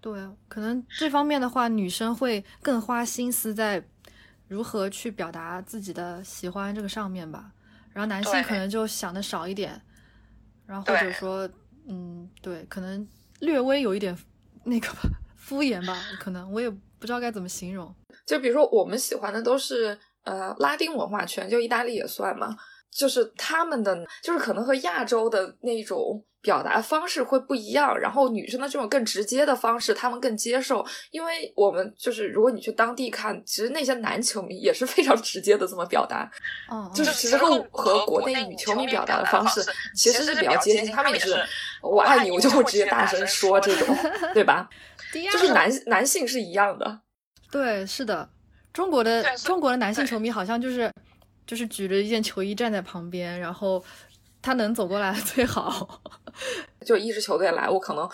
[0.01, 0.11] 对，
[0.49, 3.82] 可能这方面的话，女生会更花心思在
[4.48, 7.52] 如何去表达自己的喜欢这个上面吧。
[7.91, 9.80] 然后男性可能就想的少一点，
[10.66, 11.48] 然后或者说，
[11.88, 13.08] 嗯，对，可能
[13.39, 14.18] 略微有一点
[14.64, 15.02] 那个吧，
[15.38, 17.94] 敷衍吧，可能我也不知道该怎么形容。
[18.26, 22.58] 就比如说，我们喜欢的都是呃拉丁文化圈，就意大利也算嘛。
[22.96, 30.86] 就是他们的，就是可能和亚洲的那种表达方式会不一样，然后女生的这种更直接的方式，他们更接受。
[31.12, 36.30] 因为我们就是，如果你去当地看，其实那些男球迷也是非常直接的这么表达，
[36.72, 39.64] 嗯，就是其实和和国内女球迷表达的方式
[39.96, 40.91] 其实是比较接近。
[40.91, 41.36] 他们也是，
[41.82, 43.96] 我爱你，我就会直接大声说这种，
[44.34, 44.70] 对吧？
[45.32, 47.02] 就是男男性是一样的。
[47.52, 48.30] 对，是的，
[48.74, 50.91] 中国的中国的男性球迷好像就是。
[51.46, 53.84] 就是举着一件球衣站在旁边，然后
[54.41, 56.02] 他能走过来最好。
[56.86, 58.10] 就一支球队来，我可能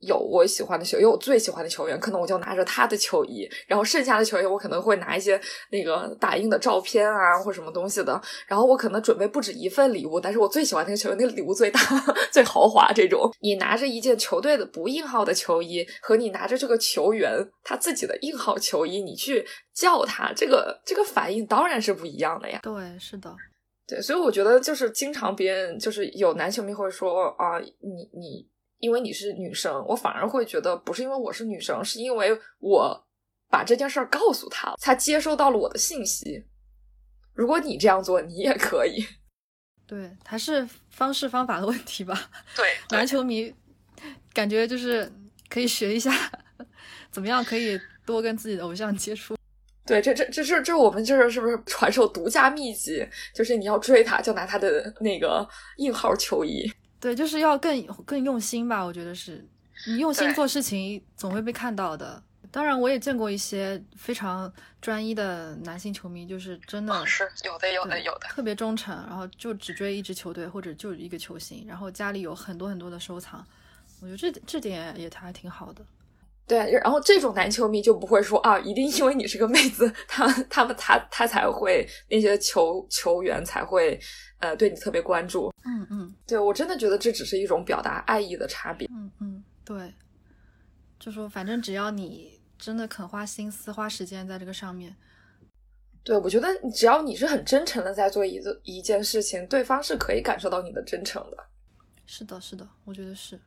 [0.00, 5.40] 有我喜欢的球，有我最喜欢的球员，可能我就拿着他的球衣，然后剩下的球员我可能会拿一些
[5.70, 8.20] 那个打印的照片啊，或什么东西的。
[8.46, 11.80] 然后我可能准备不止一份礼物，但是我最喜欢那个球员，那个礼物最大、
[12.32, 12.92] 最豪华。
[12.92, 19.46] 这种，你拿着一件球队的不印号的球衣，和你拿着这个球员他自己的印号球衣，你去。
[19.72, 22.60] 叫他这个这个反应当然是不一样的呀。
[22.62, 23.34] 对，是的，
[23.86, 28.46] 对，所以我觉得就是经常别人就是有男球迷会说啊，你你
[28.80, 33.06] 因为你是女生，我反而会觉得不是因为我是女生，是因为我
[33.48, 36.44] 把这件事儿告诉他，他接收到了我的信息。
[37.32, 39.06] 如果你这样做，你也可以。
[39.86, 42.30] 对，还是方式方法的问题吧。
[42.56, 42.66] 对，
[42.96, 43.54] 男球迷
[44.32, 45.10] 感觉就是
[45.48, 46.12] 可以学一下，
[47.10, 49.36] 怎么样可以多跟自己的偶像接触。
[49.84, 53.04] 对，这这这是这我们这是是不是传授独家秘籍？
[53.34, 55.46] 就是你要追他，就拿他的那个
[55.78, 56.70] 硬号球衣。
[57.00, 58.84] 对，就是要更更用心吧。
[58.84, 59.44] 我觉得是
[59.86, 62.22] 你用心做事情，总会被看到的。
[62.52, 73.46] 当然，我也见过一些非常专一的男性球迷，就是真的是有的，有的，有的，特别忠诚，然后就只追一支球队或者就一个球星，然后家里有很多很多的收藏。
[74.00, 75.84] 我觉得这这点也还挺好的。
[76.50, 83.96] 对，然后这种男球迷就不会说啊，一定因为你是个妹子，他他们他他才会那些球球员才会
[84.40, 85.52] 呃对你特别关注。
[85.64, 88.88] 嗯嗯，对我真的觉得这只是一种表达爱意的差别。
[88.90, 89.94] 嗯嗯，对，
[90.98, 94.96] 就说反正只要你真的肯花心思花时间在这个上面，
[96.02, 101.36] 对我觉得只要你是很真诚的在做一个一件事情，对方是可以感受到你的真诚的。
[102.06, 103.38] 是的，是的，我觉得是。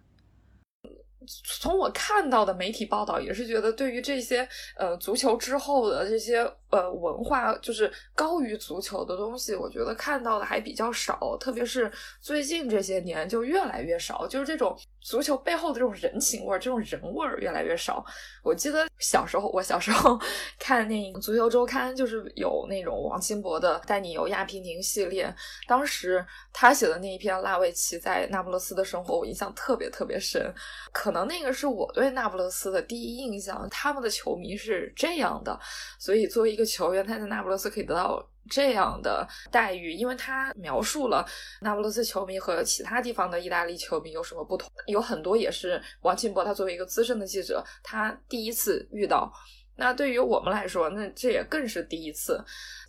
[1.44, 4.48] 从我看到的媒体报道，也是觉得对于这些
[4.78, 14.78] 呃足球之后的这些呃文化，就是高于足球的东西，我觉得看到的还比较少，特别是最近这些年就越来越少，就是这种。
[15.04, 18.04] 足球背后的这种人情味儿，这种人味儿越来越少。
[18.44, 20.20] 我记得小时候，我小时候
[20.58, 25.34] 看那《足球周刊》，就是有那种王清博的《带你游亚平宁》系列。
[25.68, 30.54] 当时他写的那一篇拉维奇在那不勒斯的生活，我印象特别特别深。
[30.92, 35.60] 可能那个是我对那不勒斯的第一印象，他们的球迷是这样的。
[36.00, 41.26] 所以作为一个球员，他在那不勒斯可以得到这样的待遇，因为他描述了
[41.62, 49.32] 那不勒斯球迷和其他地方的意大利球迷有什么不同，有很多也是王庆博他作为一个资深的记者，他第一次遇到。
[49.76, 52.40] 那对于我们来说，那这也更是第一次。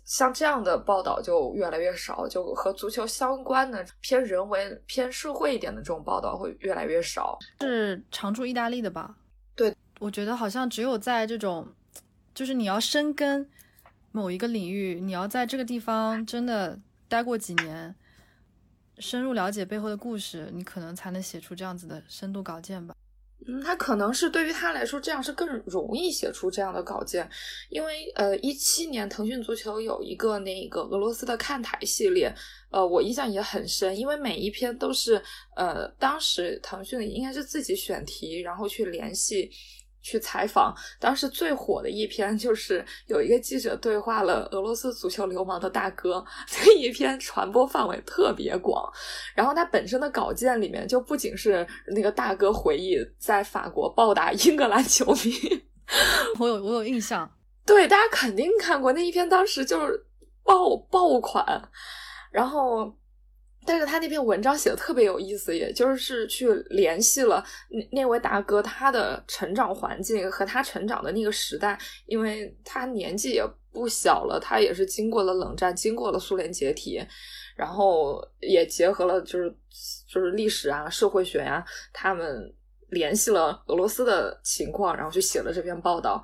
[0.05, 7.39] 像这样的报道就越来越少，就和足球相关的偏人文、偏社会一点的这种报道会越来越少。
[7.61, 9.15] 是常驻意大利的吧？
[9.55, 11.67] 对，我觉得好像只有在这种，
[12.35, 13.49] 就是你要深耕
[14.15, 17.93] 某一个领域，你要在这个地方真的待过几年，
[18.97, 22.95] 深入了解背后的故事，你可能才能写出这样子的深度稿件吧。
[23.45, 27.29] 嗯，他可能是对于他来说，这样是更容易写出这样的稿件，
[27.69, 32.33] 因为呃，一七年腾讯足球有一个那个俄罗斯的看台系列，
[32.71, 35.21] 呃，我印象也很深，因为每一篇都是
[35.57, 39.51] 呃，当时腾讯应该是自己选题，然后去联系。
[40.05, 48.87] 去采访，当时最火的一篇就是有一个记者对话了俄罗斯足球流氓的大哥， 这一篇传播范围特别广。
[49.33, 55.63] 然后他本身的稿件里面就不仅是那个大哥回忆在法国暴打英格兰球迷，
[56.37, 57.27] 我有我有印象，
[57.65, 60.05] 对大家肯定看过那一篇，当时就是
[60.43, 61.43] 爆爆款，
[62.31, 62.95] 然后。
[63.65, 77.03] 但是他那篇文章写的特别有意思，也就是去联系了那那位大哥他的成长环境和他成长的那个时代，因为他年纪也不小了，他也是经过了冷战，经过了苏联解体，
[77.55, 79.53] 然后也结合了就是
[80.07, 82.53] 就是历史啊、社会学呀，他们
[82.89, 86.23] 联系了俄罗斯的情况，然后去写了这篇报道。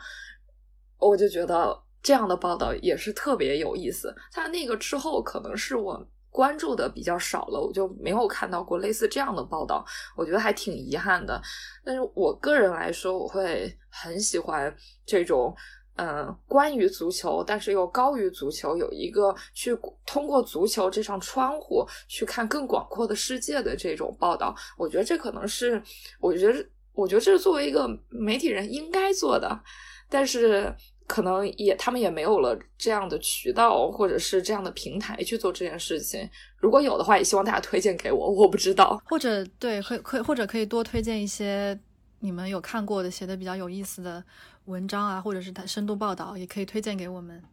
[0.99, 4.15] 我就觉得这样的报道也是特别有意思。
[4.31, 6.07] 他那个之后，可能是我。
[6.31, 11.39] 关注的比较少了，我就没有看到过类似这样的报道，我觉得还挺遗憾的。
[11.83, 14.73] 但是我个人来说，我会很喜欢
[15.05, 15.53] 这种，
[15.97, 24.55] 嗯，关于足球，但是又高于足球，有一个去通过足球这扇窗户去看更广阔的世界的这种报道。
[24.77, 25.83] 我觉得这可能是，
[26.19, 29.61] 我觉得，我觉得这是作为一个媒体人应该做的，
[30.09, 30.73] 但是。
[31.11, 36.29] 可能也，他们也没有了这样的渠道，或者是这样的平台去做这件事情。
[36.55, 38.29] 如果有的话，也希望大家推荐给我。
[38.31, 41.77] 我不知道，或者对，可可或者可以多推荐一些
[42.21, 44.23] 你们有看过的、写的比较有意思的
[44.67, 47.43] 文章啊，或者是他深度报道，也可以推荐给我们。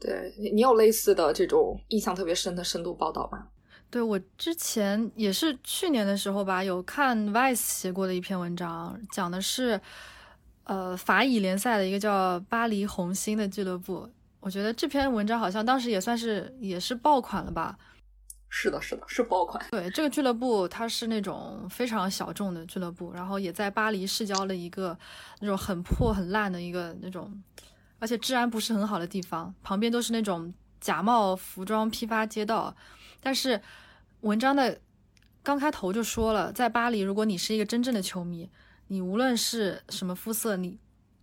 [0.00, 3.46] 对你，你有类似的这种印象特别深的深度报道吗？
[3.88, 9.80] 对我之前也是去年的时候吧，有看 Vice 写过的一篇文章，讲的是。
[10.70, 14.08] 呃，法乙联赛的一个叫巴黎红星的俱乐部，
[14.38, 17.76] 我觉得这篇文章好像当时也算是也是爆款了吧？
[18.48, 19.60] 是的，是的，是爆款。
[19.72, 24.96] 对，这个俱乐部它是那种非常小众的俱乐部，然后也在巴黎市郊的一个
[25.40, 27.42] 那种很破很烂的一个那种，
[27.98, 32.72] 而且治安不是很好的地方，旁边都是那种假冒服装批发街道。
[33.20, 33.60] 但是
[34.20, 34.80] 文章的
[35.42, 38.48] 刚开头就说了，在巴黎，如果你是一个真正的球迷。
[38.92, 40.76] 你无论是什么肤色，你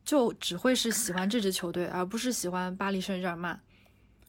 [0.06, 3.60] 就只会是喜欢这支球队，而不是喜欢巴黎圣日耳曼。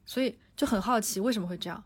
[0.05, 1.85] 所以就很好奇为什么会这样。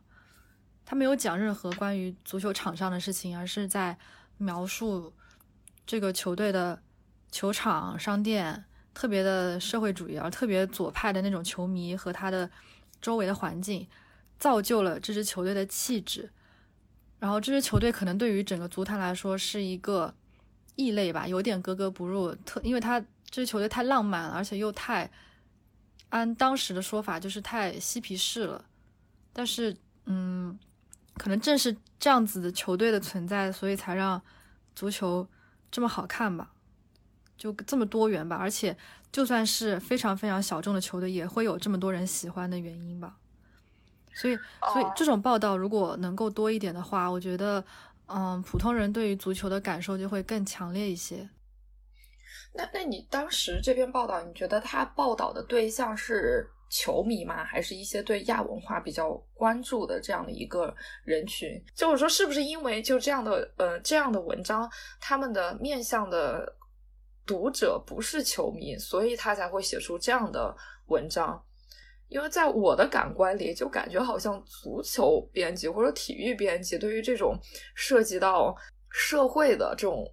[0.86, 3.98] 他没有讲任何关于足球场上的事情，而是在
[4.38, 5.12] 描述
[5.86, 6.82] 这个球队的
[7.30, 12.50] 球场、商店特别的社会主义，而特别左派的那种球迷和他的
[13.02, 13.86] 周围的环境，
[14.38, 16.30] 造就了这支球队的气质。
[17.18, 20.14] 然后这支球队可能对于整个足坛来说是一个。
[20.74, 22.34] 异类吧，有点格格不入。
[22.44, 25.10] 特，因为他这支球队太浪漫了，而且又太
[26.08, 28.64] 按当时的说法就是太嬉皮士了。
[29.32, 30.58] 但是，嗯，
[31.16, 34.20] 可能正是这样子的球队的存在，所以才让
[34.74, 35.26] 足球
[35.70, 36.52] 这么好看吧，
[37.36, 38.36] 就这么多元吧。
[38.36, 38.76] 而且，
[39.10, 43.16] 就算是非常非常小众的球队，也会有这么多人喜欢的原因吧。
[44.14, 44.36] 所以，
[44.72, 47.64] 所以这种报道如果能够多一点的话，我觉得。
[48.14, 51.28] 嗯，普通人对于足球的感受就会更强烈一些。
[52.54, 57.42] 那，那你当时这篇报道，你觉得他报道的对象是球迷吗？
[57.42, 61.62] 还是一些对亚文化比较关注的这样的一个人群？
[61.74, 66.56] 就是说，是不是因为就这样的呃这样的文章，他们的面向的
[67.24, 70.54] 读者不是球迷，所以他才会写出这样的
[70.88, 71.42] 文章？
[72.12, 77.38] 因为在我的感官里，就感觉好像足球编辑或者体育编辑对于这种
[77.74, 78.54] 涉及到
[78.90, 80.04] 社会的这种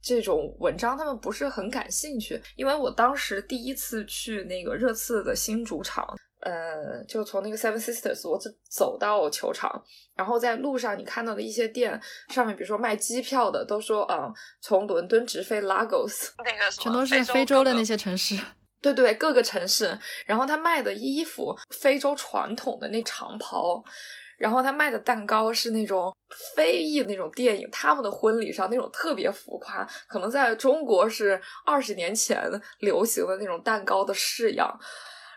[0.00, 2.40] 这种文章，他们不是很感兴趣。
[2.56, 6.06] 因为我当时第一次去那个热刺的新主场，
[6.40, 9.84] 呃，就从那个 Seven Sisters，我走走到球场，
[10.16, 18.36] 然后在路上你看到的一些店上面，比如说卖机票的，都说啊，从伦敦直飞 Lagos，那个全都是非洲的那些城市。
[18.82, 23.82] 对对，各个城市，然后他卖的衣服，非洲传统的那长袍。
[24.38, 26.12] 然后他卖的蛋糕是那种
[26.56, 32.42] 非裔那种电影，他们的婚礼上那种特别浮夸，可能在中国是二十年前
[32.80, 34.76] 流行的那种蛋糕的式样。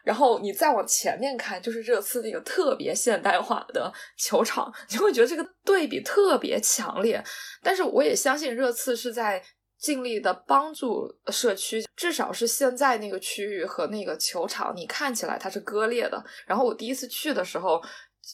[0.03, 7.23] 然后你再往前面看，就是热刺那个特别现代化的球场，你会觉得这个对比特别强烈。
[7.61, 9.43] 但是我也相信热刺是在
[9.85, 16.23] 尽力的帮助社区，至少是现在那个区域和那个球场，你看起来它是割裂的。
[16.47, 17.79] 然后我第一次去的时候。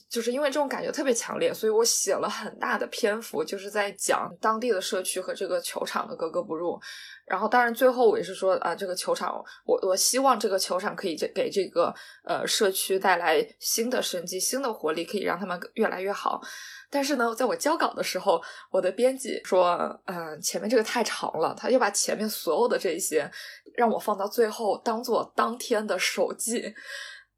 [0.10, 6.80] 就是因为这种感觉特别强烈，所以我写了很大的篇幅，就是在讲当地的社区和这个球场的格格不入。
[7.26, 11.93] 然后，当然最后我也是说啊，这个球场，我我希望这个球场可以给这个
[12.24, 16.41] 呃社区带来新的生机、新的活力，可以让他们越来越好。
[16.92, 18.39] 但是呢，在我交稿的时候，
[18.70, 23.32] 我的编辑说，嗯，前面这个太长了，他就把前面所有的这些
[23.76, 26.74] 让我放到最后，当做当天的手记，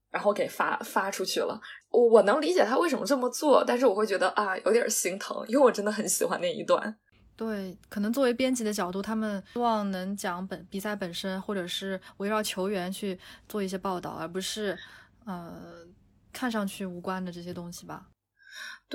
[0.09, 1.61] 然后给发发出去了。
[1.89, 6.97] 我我能理解他为什么这么做，但是我会觉得啊，有点心疼，因为我真的很喜欢那一段。
[7.35, 14.77] 对，可能作为编辑的角度，他们希望能讲本比赛本身，或者是围绕球员去做一些报道，而不是
[15.25, 15.85] 呃
[16.31, 18.07] 看上去无关的这些东西吧。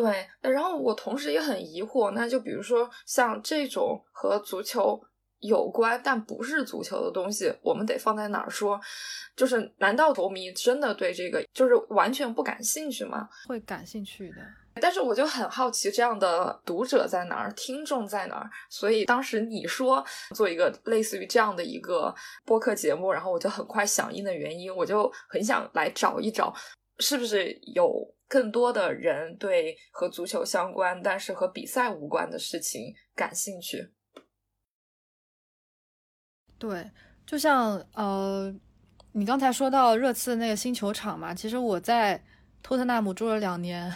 [0.03, 5.01] 对，然后我同时也很疑惑，那就比如说像这种和足球。
[5.41, 8.81] 有关但不是足球的东西，我们得放在哪儿说？
[9.37, 13.29] 就是难道球迷真的对这个就是完全不感兴趣吗？
[13.47, 14.39] 会感兴趣的，
[14.81, 18.51] 但是我就很好奇，这样的读者在哪儿，听众在哪儿？
[18.69, 22.13] 所以当时你说做一个类似于这样的一个
[22.45, 26.53] 播客节目，然后我就很快响应的原因，我就很想来找一找，
[26.99, 33.93] 是不是有更多的人对和足球相关，但是和比赛无关的事情感兴趣。
[36.59, 36.91] 对，
[37.25, 38.55] 就像呃，
[39.13, 42.23] 你刚才说到热刺那个新球场嘛，其实我在
[42.63, 43.91] 托特纳姆住了两年，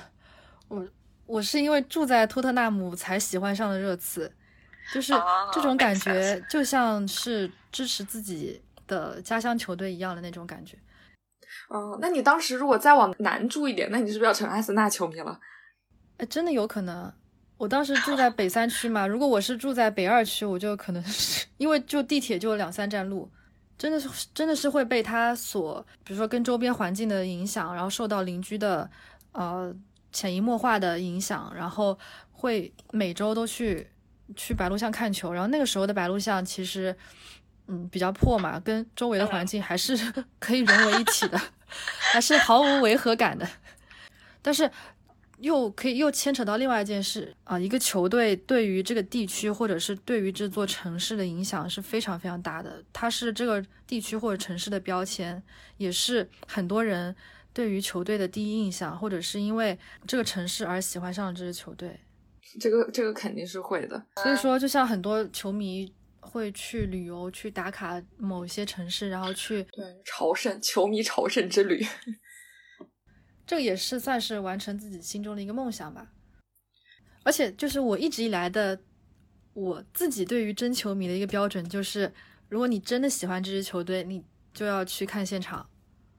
[0.69, 0.89] 我
[1.27, 4.33] 我是因为住在托特纳姆才喜欢上了热刺，
[4.95, 5.13] 就是
[5.53, 10.79] 这种感觉，就像是支持自己的家乡球队一样的那种感觉。
[11.73, 15.39] 嗯，那你当时如果再往南住一点，那你是不是要成阿森纳球迷了？
[16.19, 17.13] 哎，真的有可能。
[17.59, 23.31] 我当时住在北三区嘛，如果我是住在北二区，我就可能是因为就地铁就两三站路，
[23.79, 28.91] 真的是真的是会被它所，比如说跟周边环境的影响，然后受到邻居的
[29.31, 29.73] 呃
[30.11, 31.97] 潜移默化的影响，然后
[32.33, 33.87] 会每周都去
[34.35, 36.97] 去白鹿巷看球，然后那个时候的白鹿巷其实
[37.73, 39.97] 嗯比较破嘛，跟周围的环境还是
[40.39, 41.41] 可以融为一体的，
[42.13, 43.49] 还是毫无违和感的，
[44.43, 44.71] 但是。
[45.39, 55.43] 又可以又牵扯到另外一件事啊，一个球队对于这个地区或者是对于这座城市的影响是非常非常大的，它是这个地区或者城市的标签，
[55.79, 57.13] 也是很多人
[57.53, 61.99] 对于球队的第一印象，或者是因为这个城市而喜欢上这支球队。
[62.61, 65.93] 这个这个肯定是会的，所以说就像很多球迷
[66.23, 71.85] 会去旅游去打卡某些城市，然后去对朝圣球迷朝圣之旅。
[73.45, 76.13] 这个也是算是完成自己心中的一个梦想吧，
[77.25, 78.81] 而且就是我一直以来的
[79.53, 82.11] 我自己对于真球迷的一个标准，就是
[82.49, 85.69] 如果你真的喜欢这支球队，你就要去看现场。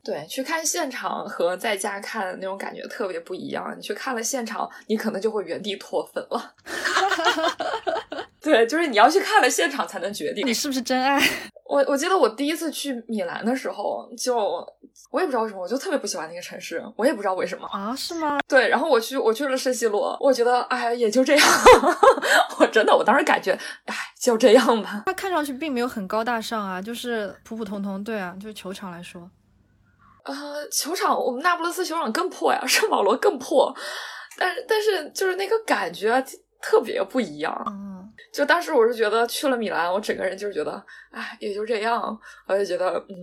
[0.03, 3.73] 对，去看现场和在家看那种感觉特别不一样。
[3.75, 6.53] 你去看了现场，你可能就会原地脱粉了。
[8.43, 11.17] 对，就是你要去看了现场才能决定你是不是真爱。
[11.65, 14.35] 我我记得我第一次去米兰的时候，就
[15.09, 17.95] 我也不知道为什么，我就特别不喜欢那个城市，我也不知道为什么啊？
[17.95, 18.39] 是吗？
[18.47, 21.47] 对，然后我去我去了圣西罗，我觉得哎也就这样，
[22.59, 25.03] 我真的我当时感觉哎就这样吧。
[25.05, 28.03] 它看上去并没有很高大上啊，就是普普通通。
[28.03, 29.31] 对啊，就是球场来说，
[30.25, 33.73] 呃，球场我们那不勒斯球场更破呀， 圣保罗更破，
[34.37, 36.23] 但是但是就是那个感觉
[36.61, 37.92] 特别不一样。
[38.33, 42.19] 就当时我是觉得去了米兰，我整个人就是觉得，哎，也就这样。
[42.47, 43.15] 我就觉得，嗯，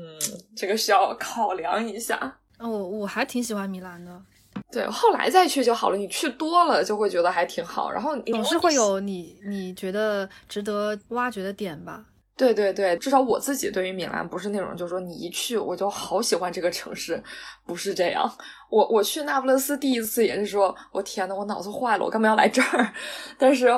[0.57, 2.39] 这个需要考量一下。
[2.59, 4.23] 我我还挺喜欢米兰的。
[4.71, 5.97] 对，后来再去就好了。
[5.97, 7.91] 你去多了就会觉得还挺好。
[7.91, 12.05] 然后总是会有你你觉得值得挖掘的点吧？
[12.37, 17.23] 对对对，至少我自己对于米兰不是那种，就是说你一去我就好喜欢这个城市，
[17.67, 18.31] 不是这样。
[18.71, 22.93] 我我去那不勒斯第一次也是说，我天呐，我脑子坏了，我干嘛要来这儿？
[23.39, 23.69] 但是。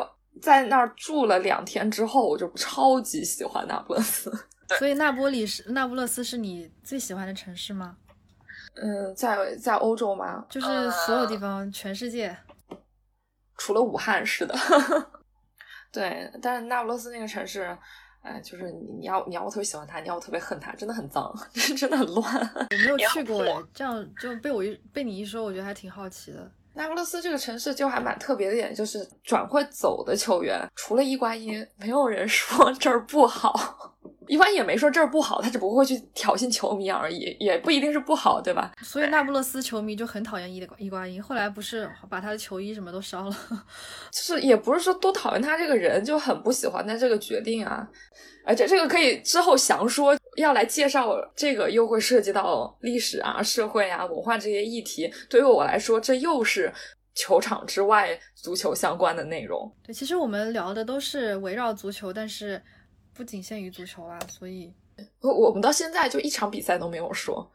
[0.41, 4.33] 在那儿住了两天之后，我就超级喜欢那不勒斯。
[4.78, 7.97] 所以，那波里是那不勒斯是你最喜欢的城市吗？
[8.74, 10.45] 嗯，在在欧洲吗？
[10.49, 12.35] 就是所有地方，全世界，
[13.59, 14.55] 除了武汉是的。
[15.93, 17.76] 对，但是那不勒斯那个城市，
[18.22, 21.30] 哎，就是你要你要我特别喜欢它，你要我特别恨它，真的很脏，
[21.76, 22.24] 真的很乱。
[22.70, 26.51] 我没有去过哎，这样就被我一被你一说，我觉得还挺好奇的。
[26.75, 33.91] 那不勒斯这个城市就还蛮特别的点，就是转会走的球员，除了伊瓜因，没有人说这儿不好。
[34.29, 38.73] 伊瓜因也没说这儿不好，他只不过会去挑衅球迷而已，也不一定是不好，对吧？
[38.83, 43.37] 所以那不勒斯球迷就很讨厌伊的伊瓜因，后来不是把他的球衣什么都烧了，
[44.11, 47.87] 就是也不是说多讨厌他这个人，就很不喜欢他这个决定啊。
[48.45, 55.12] 而且这个可以之后详说，要来介绍这个又会涉及到历史啊、社会啊、文化这些议题。
[55.28, 56.72] 对于我来说，这又是
[57.14, 59.70] 球场之外足球相关的内容。
[59.84, 62.61] 对，其实我们聊的都是围绕足球，但是
[63.14, 64.18] 不仅限于足球啦。
[64.28, 64.72] 所以，
[65.20, 67.51] 我我们到现在就一场比赛都没有说。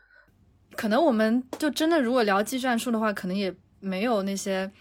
[0.76, 4.72] 可能我们就真的如果聊技战术的话，可能也没有那些。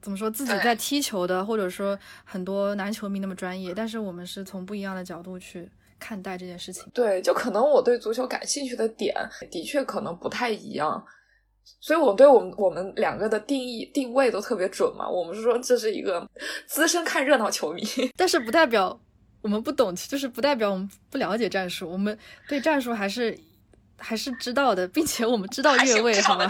[0.00, 5.68] 怎么说自己在踢球的，或者说很多男球迷那么专业，但是我们是从不一样的角度去
[5.98, 6.84] 看待这件事情。
[6.94, 9.14] 对，就可能我对足球感兴趣的点
[9.50, 11.04] 的确可能不太一样，
[11.80, 15.08] 所以我对我们我们两个的定义定位都特别准嘛。
[15.08, 16.24] 我们是说这是一个
[16.66, 17.82] 资深看热闹球迷，
[18.16, 18.98] 但是不代表
[19.42, 22.16] 我们不懂，就是不代表我们不了解战术，我们
[22.48, 23.36] 对战术还是。
[23.98, 26.46] 还是知道的，并且我们知道越位，好吗？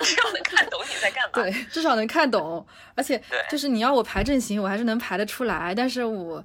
[0.00, 1.30] 至少能看懂你在干嘛。
[1.34, 3.20] 对，至少能看懂，而且
[3.50, 5.74] 就是你要我排阵型，我还是能排得出来。
[5.74, 6.44] 但是我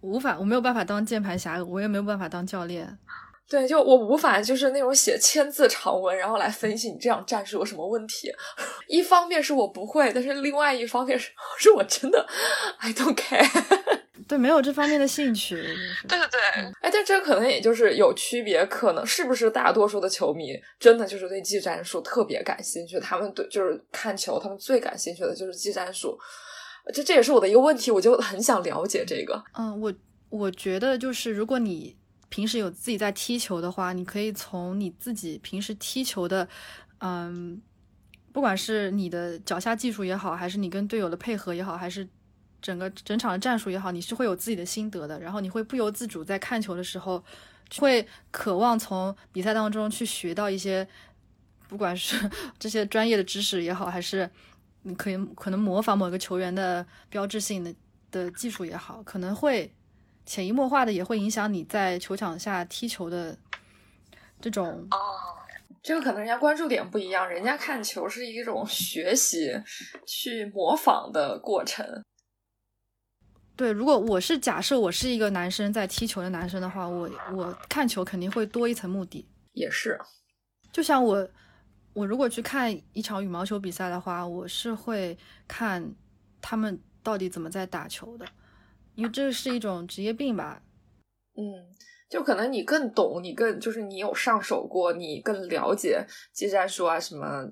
[0.00, 2.98] 无法，我没有办法当键盘侠，我也没有办法当教练。
[3.48, 8.28] 对，就我无法就是那种写千字长文，然后来分析你这样战术有什么问题。
[8.88, 12.26] 一方面是我不会，但是另外一方面是 是我真的
[12.78, 13.46] I don't care。
[14.28, 15.54] 对，没有这方面的兴趣。
[16.08, 16.40] 对对对，
[16.80, 22.98] 哎，但这可能也就是有区别，可能是不是大多数的球迷真的就是对技战术特别感兴趣？
[22.98, 26.18] 他们对就是看球，他们最感兴趣的就是技战术。
[26.92, 29.40] 这这也是我的一个问题，我就很想了解这个。
[29.56, 29.94] 嗯，我
[30.28, 31.96] 我觉得就是如果你
[32.28, 36.48] 平时有自己在踢球的话，你可以从你自己平时踢球的，
[36.98, 37.62] 嗯，
[38.32, 42.08] 不管是你的脚下技术也好，还是你跟队友的配合也好，还是。
[42.66, 47.22] 整个整场的战术也好，你是会有自己的心得的，然后你会不由自主在看球的时候，
[47.78, 50.84] 会渴望从比赛当中去学到一些，
[51.68, 54.28] 不管是 这些专业的知识也好，还是
[54.82, 57.72] 你可以可能模仿某个球员的标志性的
[58.10, 59.72] 的技术也好，可能会
[60.24, 63.38] 潜移默化的也会影响你在球场下踢球的
[64.40, 64.88] 这种。
[64.90, 64.98] 哦，
[65.84, 69.52] 这个可能人家关注点不一样，人家看球是一种学习、
[70.04, 71.86] 去模仿的过程。
[73.56, 79.26] 对，如果我是假设我是一个男生在踢球的男生的话，我我看球肯定会多一层目的。
[79.52, 79.98] 也是，
[80.70, 81.26] 就像我
[81.94, 85.16] 我如果去看一场羽毛球比赛的话，我是会
[85.48, 85.94] 看
[86.42, 88.26] 他们到底怎么在打球的，
[88.94, 90.62] 因为这是一种职业病吧。
[91.34, 91.42] 嗯，
[92.10, 97.48] 就可能你更懂，你更就是你有上手过，你更了解技战术啊什么。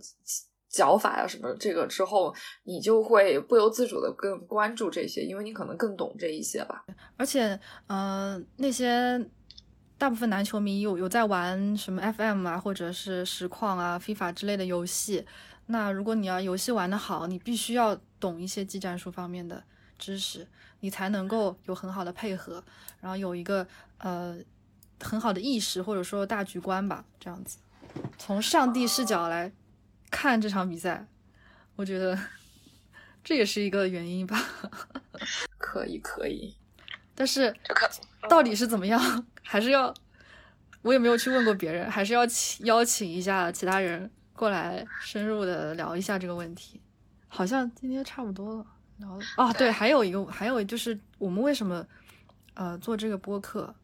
[0.75, 6.85] 脚法呀什么这个之后，你就会不由自主的更关注这些，因为你可能更懂这一些吧。
[7.16, 9.25] 而且，呃，那些
[9.97, 15.25] 大部分男球迷有有在玩什么 FM 啊，或者是实况啊、FIFA 之类的游戏。
[15.66, 19.62] 那如果你要游戏玩得好，你必须要懂一些技战术方面的
[19.97, 20.45] 知识，
[20.81, 22.61] 你才能够有很好的配合，
[23.01, 23.64] 然后有一个
[23.99, 24.37] 呃
[25.01, 27.59] 很好的意识或者说大局观吧，这样子，
[28.18, 29.53] 从上帝视角来。
[30.15, 31.05] 看这场比赛，
[31.75, 32.17] 我觉得
[33.25, 34.41] 这也是一个原因吧。
[35.59, 36.55] 可以，可以，
[37.17, 37.53] 但是
[38.29, 39.93] 到底是怎么样，还是要
[40.83, 46.81] 我也没有去问过别人，还是要请邀请一下其他人过来深入的聊一下这个问题。
[47.27, 48.67] 好像今天差不多了，
[48.99, 51.85] 聊啊，对，还有一个，还有就是我们为什么
[52.55, 53.75] 呃做这个播客，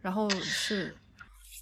[0.00, 0.96] 然后是。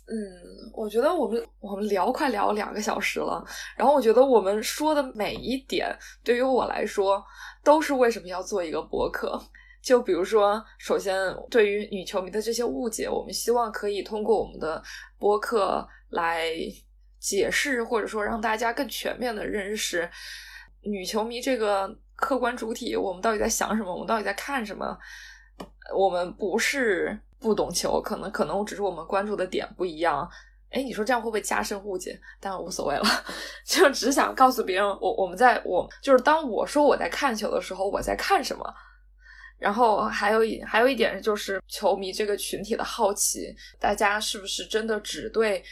[0.05, 3.43] 嗯，我觉得我们我们聊快聊两个小时了，
[3.77, 7.25] 然后我觉得我们说的每一点对于我来说
[7.63, 9.41] 都是为什么要做一个博客。
[9.81, 11.15] 就比如说，首先
[11.49, 14.83] 对于女球迷的这些误解，我们希望可以通过我们的
[15.19, 16.51] 播客来
[17.19, 20.09] 解释，或者说让大家更全面的认识
[20.83, 24.99] 女球迷这个客观主体，我们到底在想什么，我们到底在看什么。
[25.97, 27.19] 我们不是。
[27.43, 30.27] 不懂球，可能可能只是我们关注的点不一样。
[30.71, 32.19] 哎，你说这样会不会加深误解？
[32.41, 33.05] 但无所谓了，
[33.67, 38.65] 就只想告诉别人，我我们在我就是当我说我在看球的时候，我在看什么。
[39.59, 45.63] 然后还有一还有一点就是球迷这个群体的好奇，大家是不是真的只对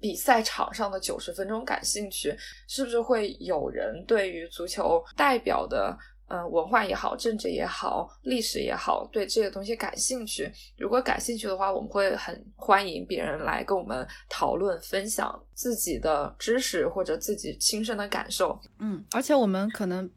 [0.00, 2.36] 比赛场上的九十分钟感兴趣？
[2.66, 5.96] 是不是会有人对于足球代表的？
[6.32, 10.48] 嗯，文化也好，政治也好，历史也好，对这些东西感兴趣。
[10.78, 18.56] 如果感兴趣的话，我们会很欢迎别人来跟我们讨论、分享自己的知识或者自己亲身的感受。
[18.78, 20.08] 嗯，而且我们可能，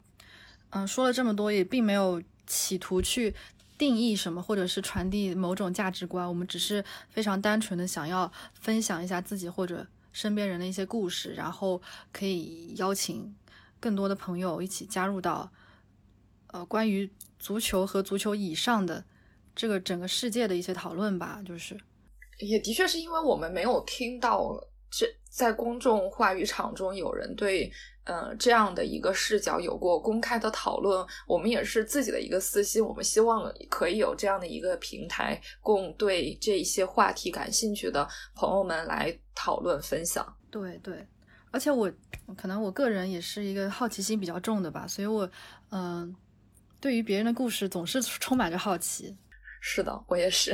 [0.69, 3.33] 嗯，说了这么多，也并没有企图去
[3.75, 6.27] 定义什么，或者是传递某种价值观。
[6.29, 13.35] 我们只是非常单纯的想要分享一下自己或者身边人的一些故事，然后可以邀请
[13.79, 15.49] 更多的朋友一起加入到。
[16.53, 19.03] 呃，关于足球和足球以上的
[19.55, 21.75] 这个整个世界的一些讨论吧，就是
[22.37, 24.55] 也的确是因为我们没有听到
[24.91, 27.71] 这在公众话语场中有人对
[28.03, 40.23] 呃这样的一个视角有过公开的讨论，我们也是自己的一个私心，我们希望可以有这样的一个平台，供对这一些话题感兴趣的朋友们来讨论分享。
[40.51, 41.03] 对对，
[41.49, 41.91] 而且我
[42.37, 45.27] 可能我个人也是一个好奇心比较重的吧，所以我
[45.71, 46.15] 嗯。
[46.83, 49.15] 对于别人的故事总是充满着好奇，
[49.61, 50.53] 是的，我也是。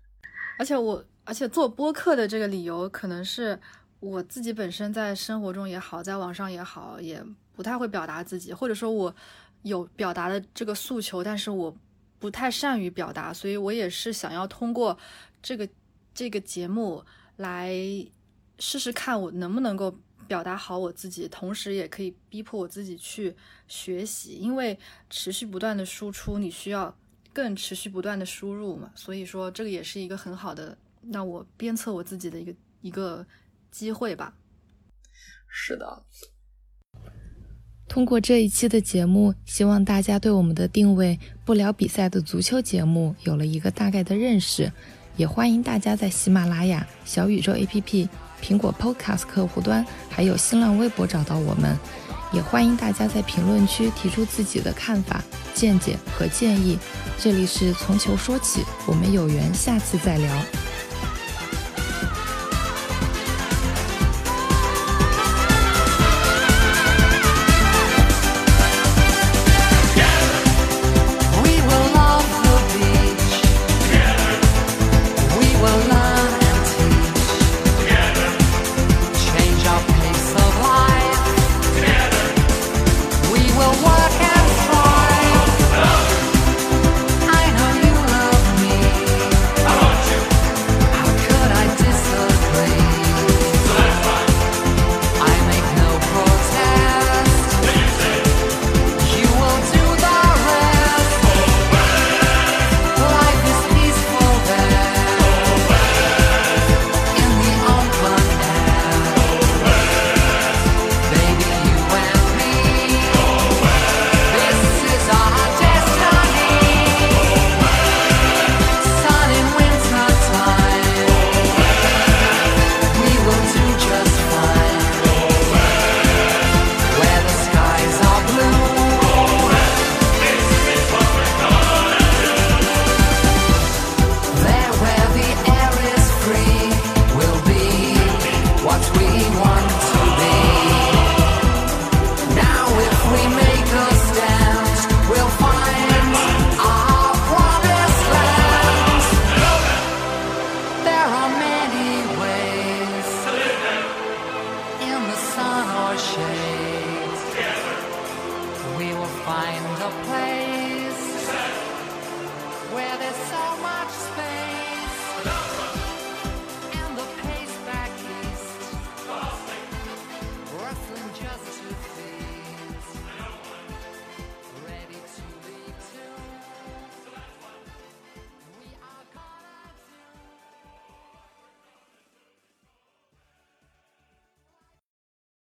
[0.58, 3.58] 而且我，而且做播客的这个理由，可能是
[3.98, 9.16] 我自己本身在生活中也好，在网上也好，也不太会表达自己，或者说我
[9.62, 11.74] 有表达的这个诉求，但是我
[12.18, 14.98] 不太善于表达，所以我也是想要通过
[15.40, 15.66] 这个
[16.12, 17.02] 这个节目
[17.36, 17.74] 来
[18.58, 19.98] 试试看，我能不能够。
[20.26, 23.34] 表达好我自己，同时也可以逼迫我自己去
[23.68, 24.78] 学习，因为
[25.10, 26.94] 持续不断的输出，你需要
[27.32, 28.90] 更持续不断的输入嘛。
[28.94, 30.76] 所以说，这个也是一个很好的
[31.10, 33.26] 让我鞭策我自己的一个一个
[33.70, 34.34] 机会吧。
[35.48, 36.02] 是的。
[37.88, 44.72] 通过这一期的节目，希望大家对我们的定位“不聊比赛的足球节目”有了一个大概的认识。
[45.18, 48.08] 也欢迎大家在喜马拉雅、小宇宙 APP。
[48.42, 51.78] 苹果 Podcast 客户端，还有新浪微博找到我们，
[52.32, 55.22] 也欢迎大家在评论区提出自己的看法、
[55.54, 56.76] 见解和建议。
[57.18, 60.30] 这里是从球说起，我们有缘下次再聊。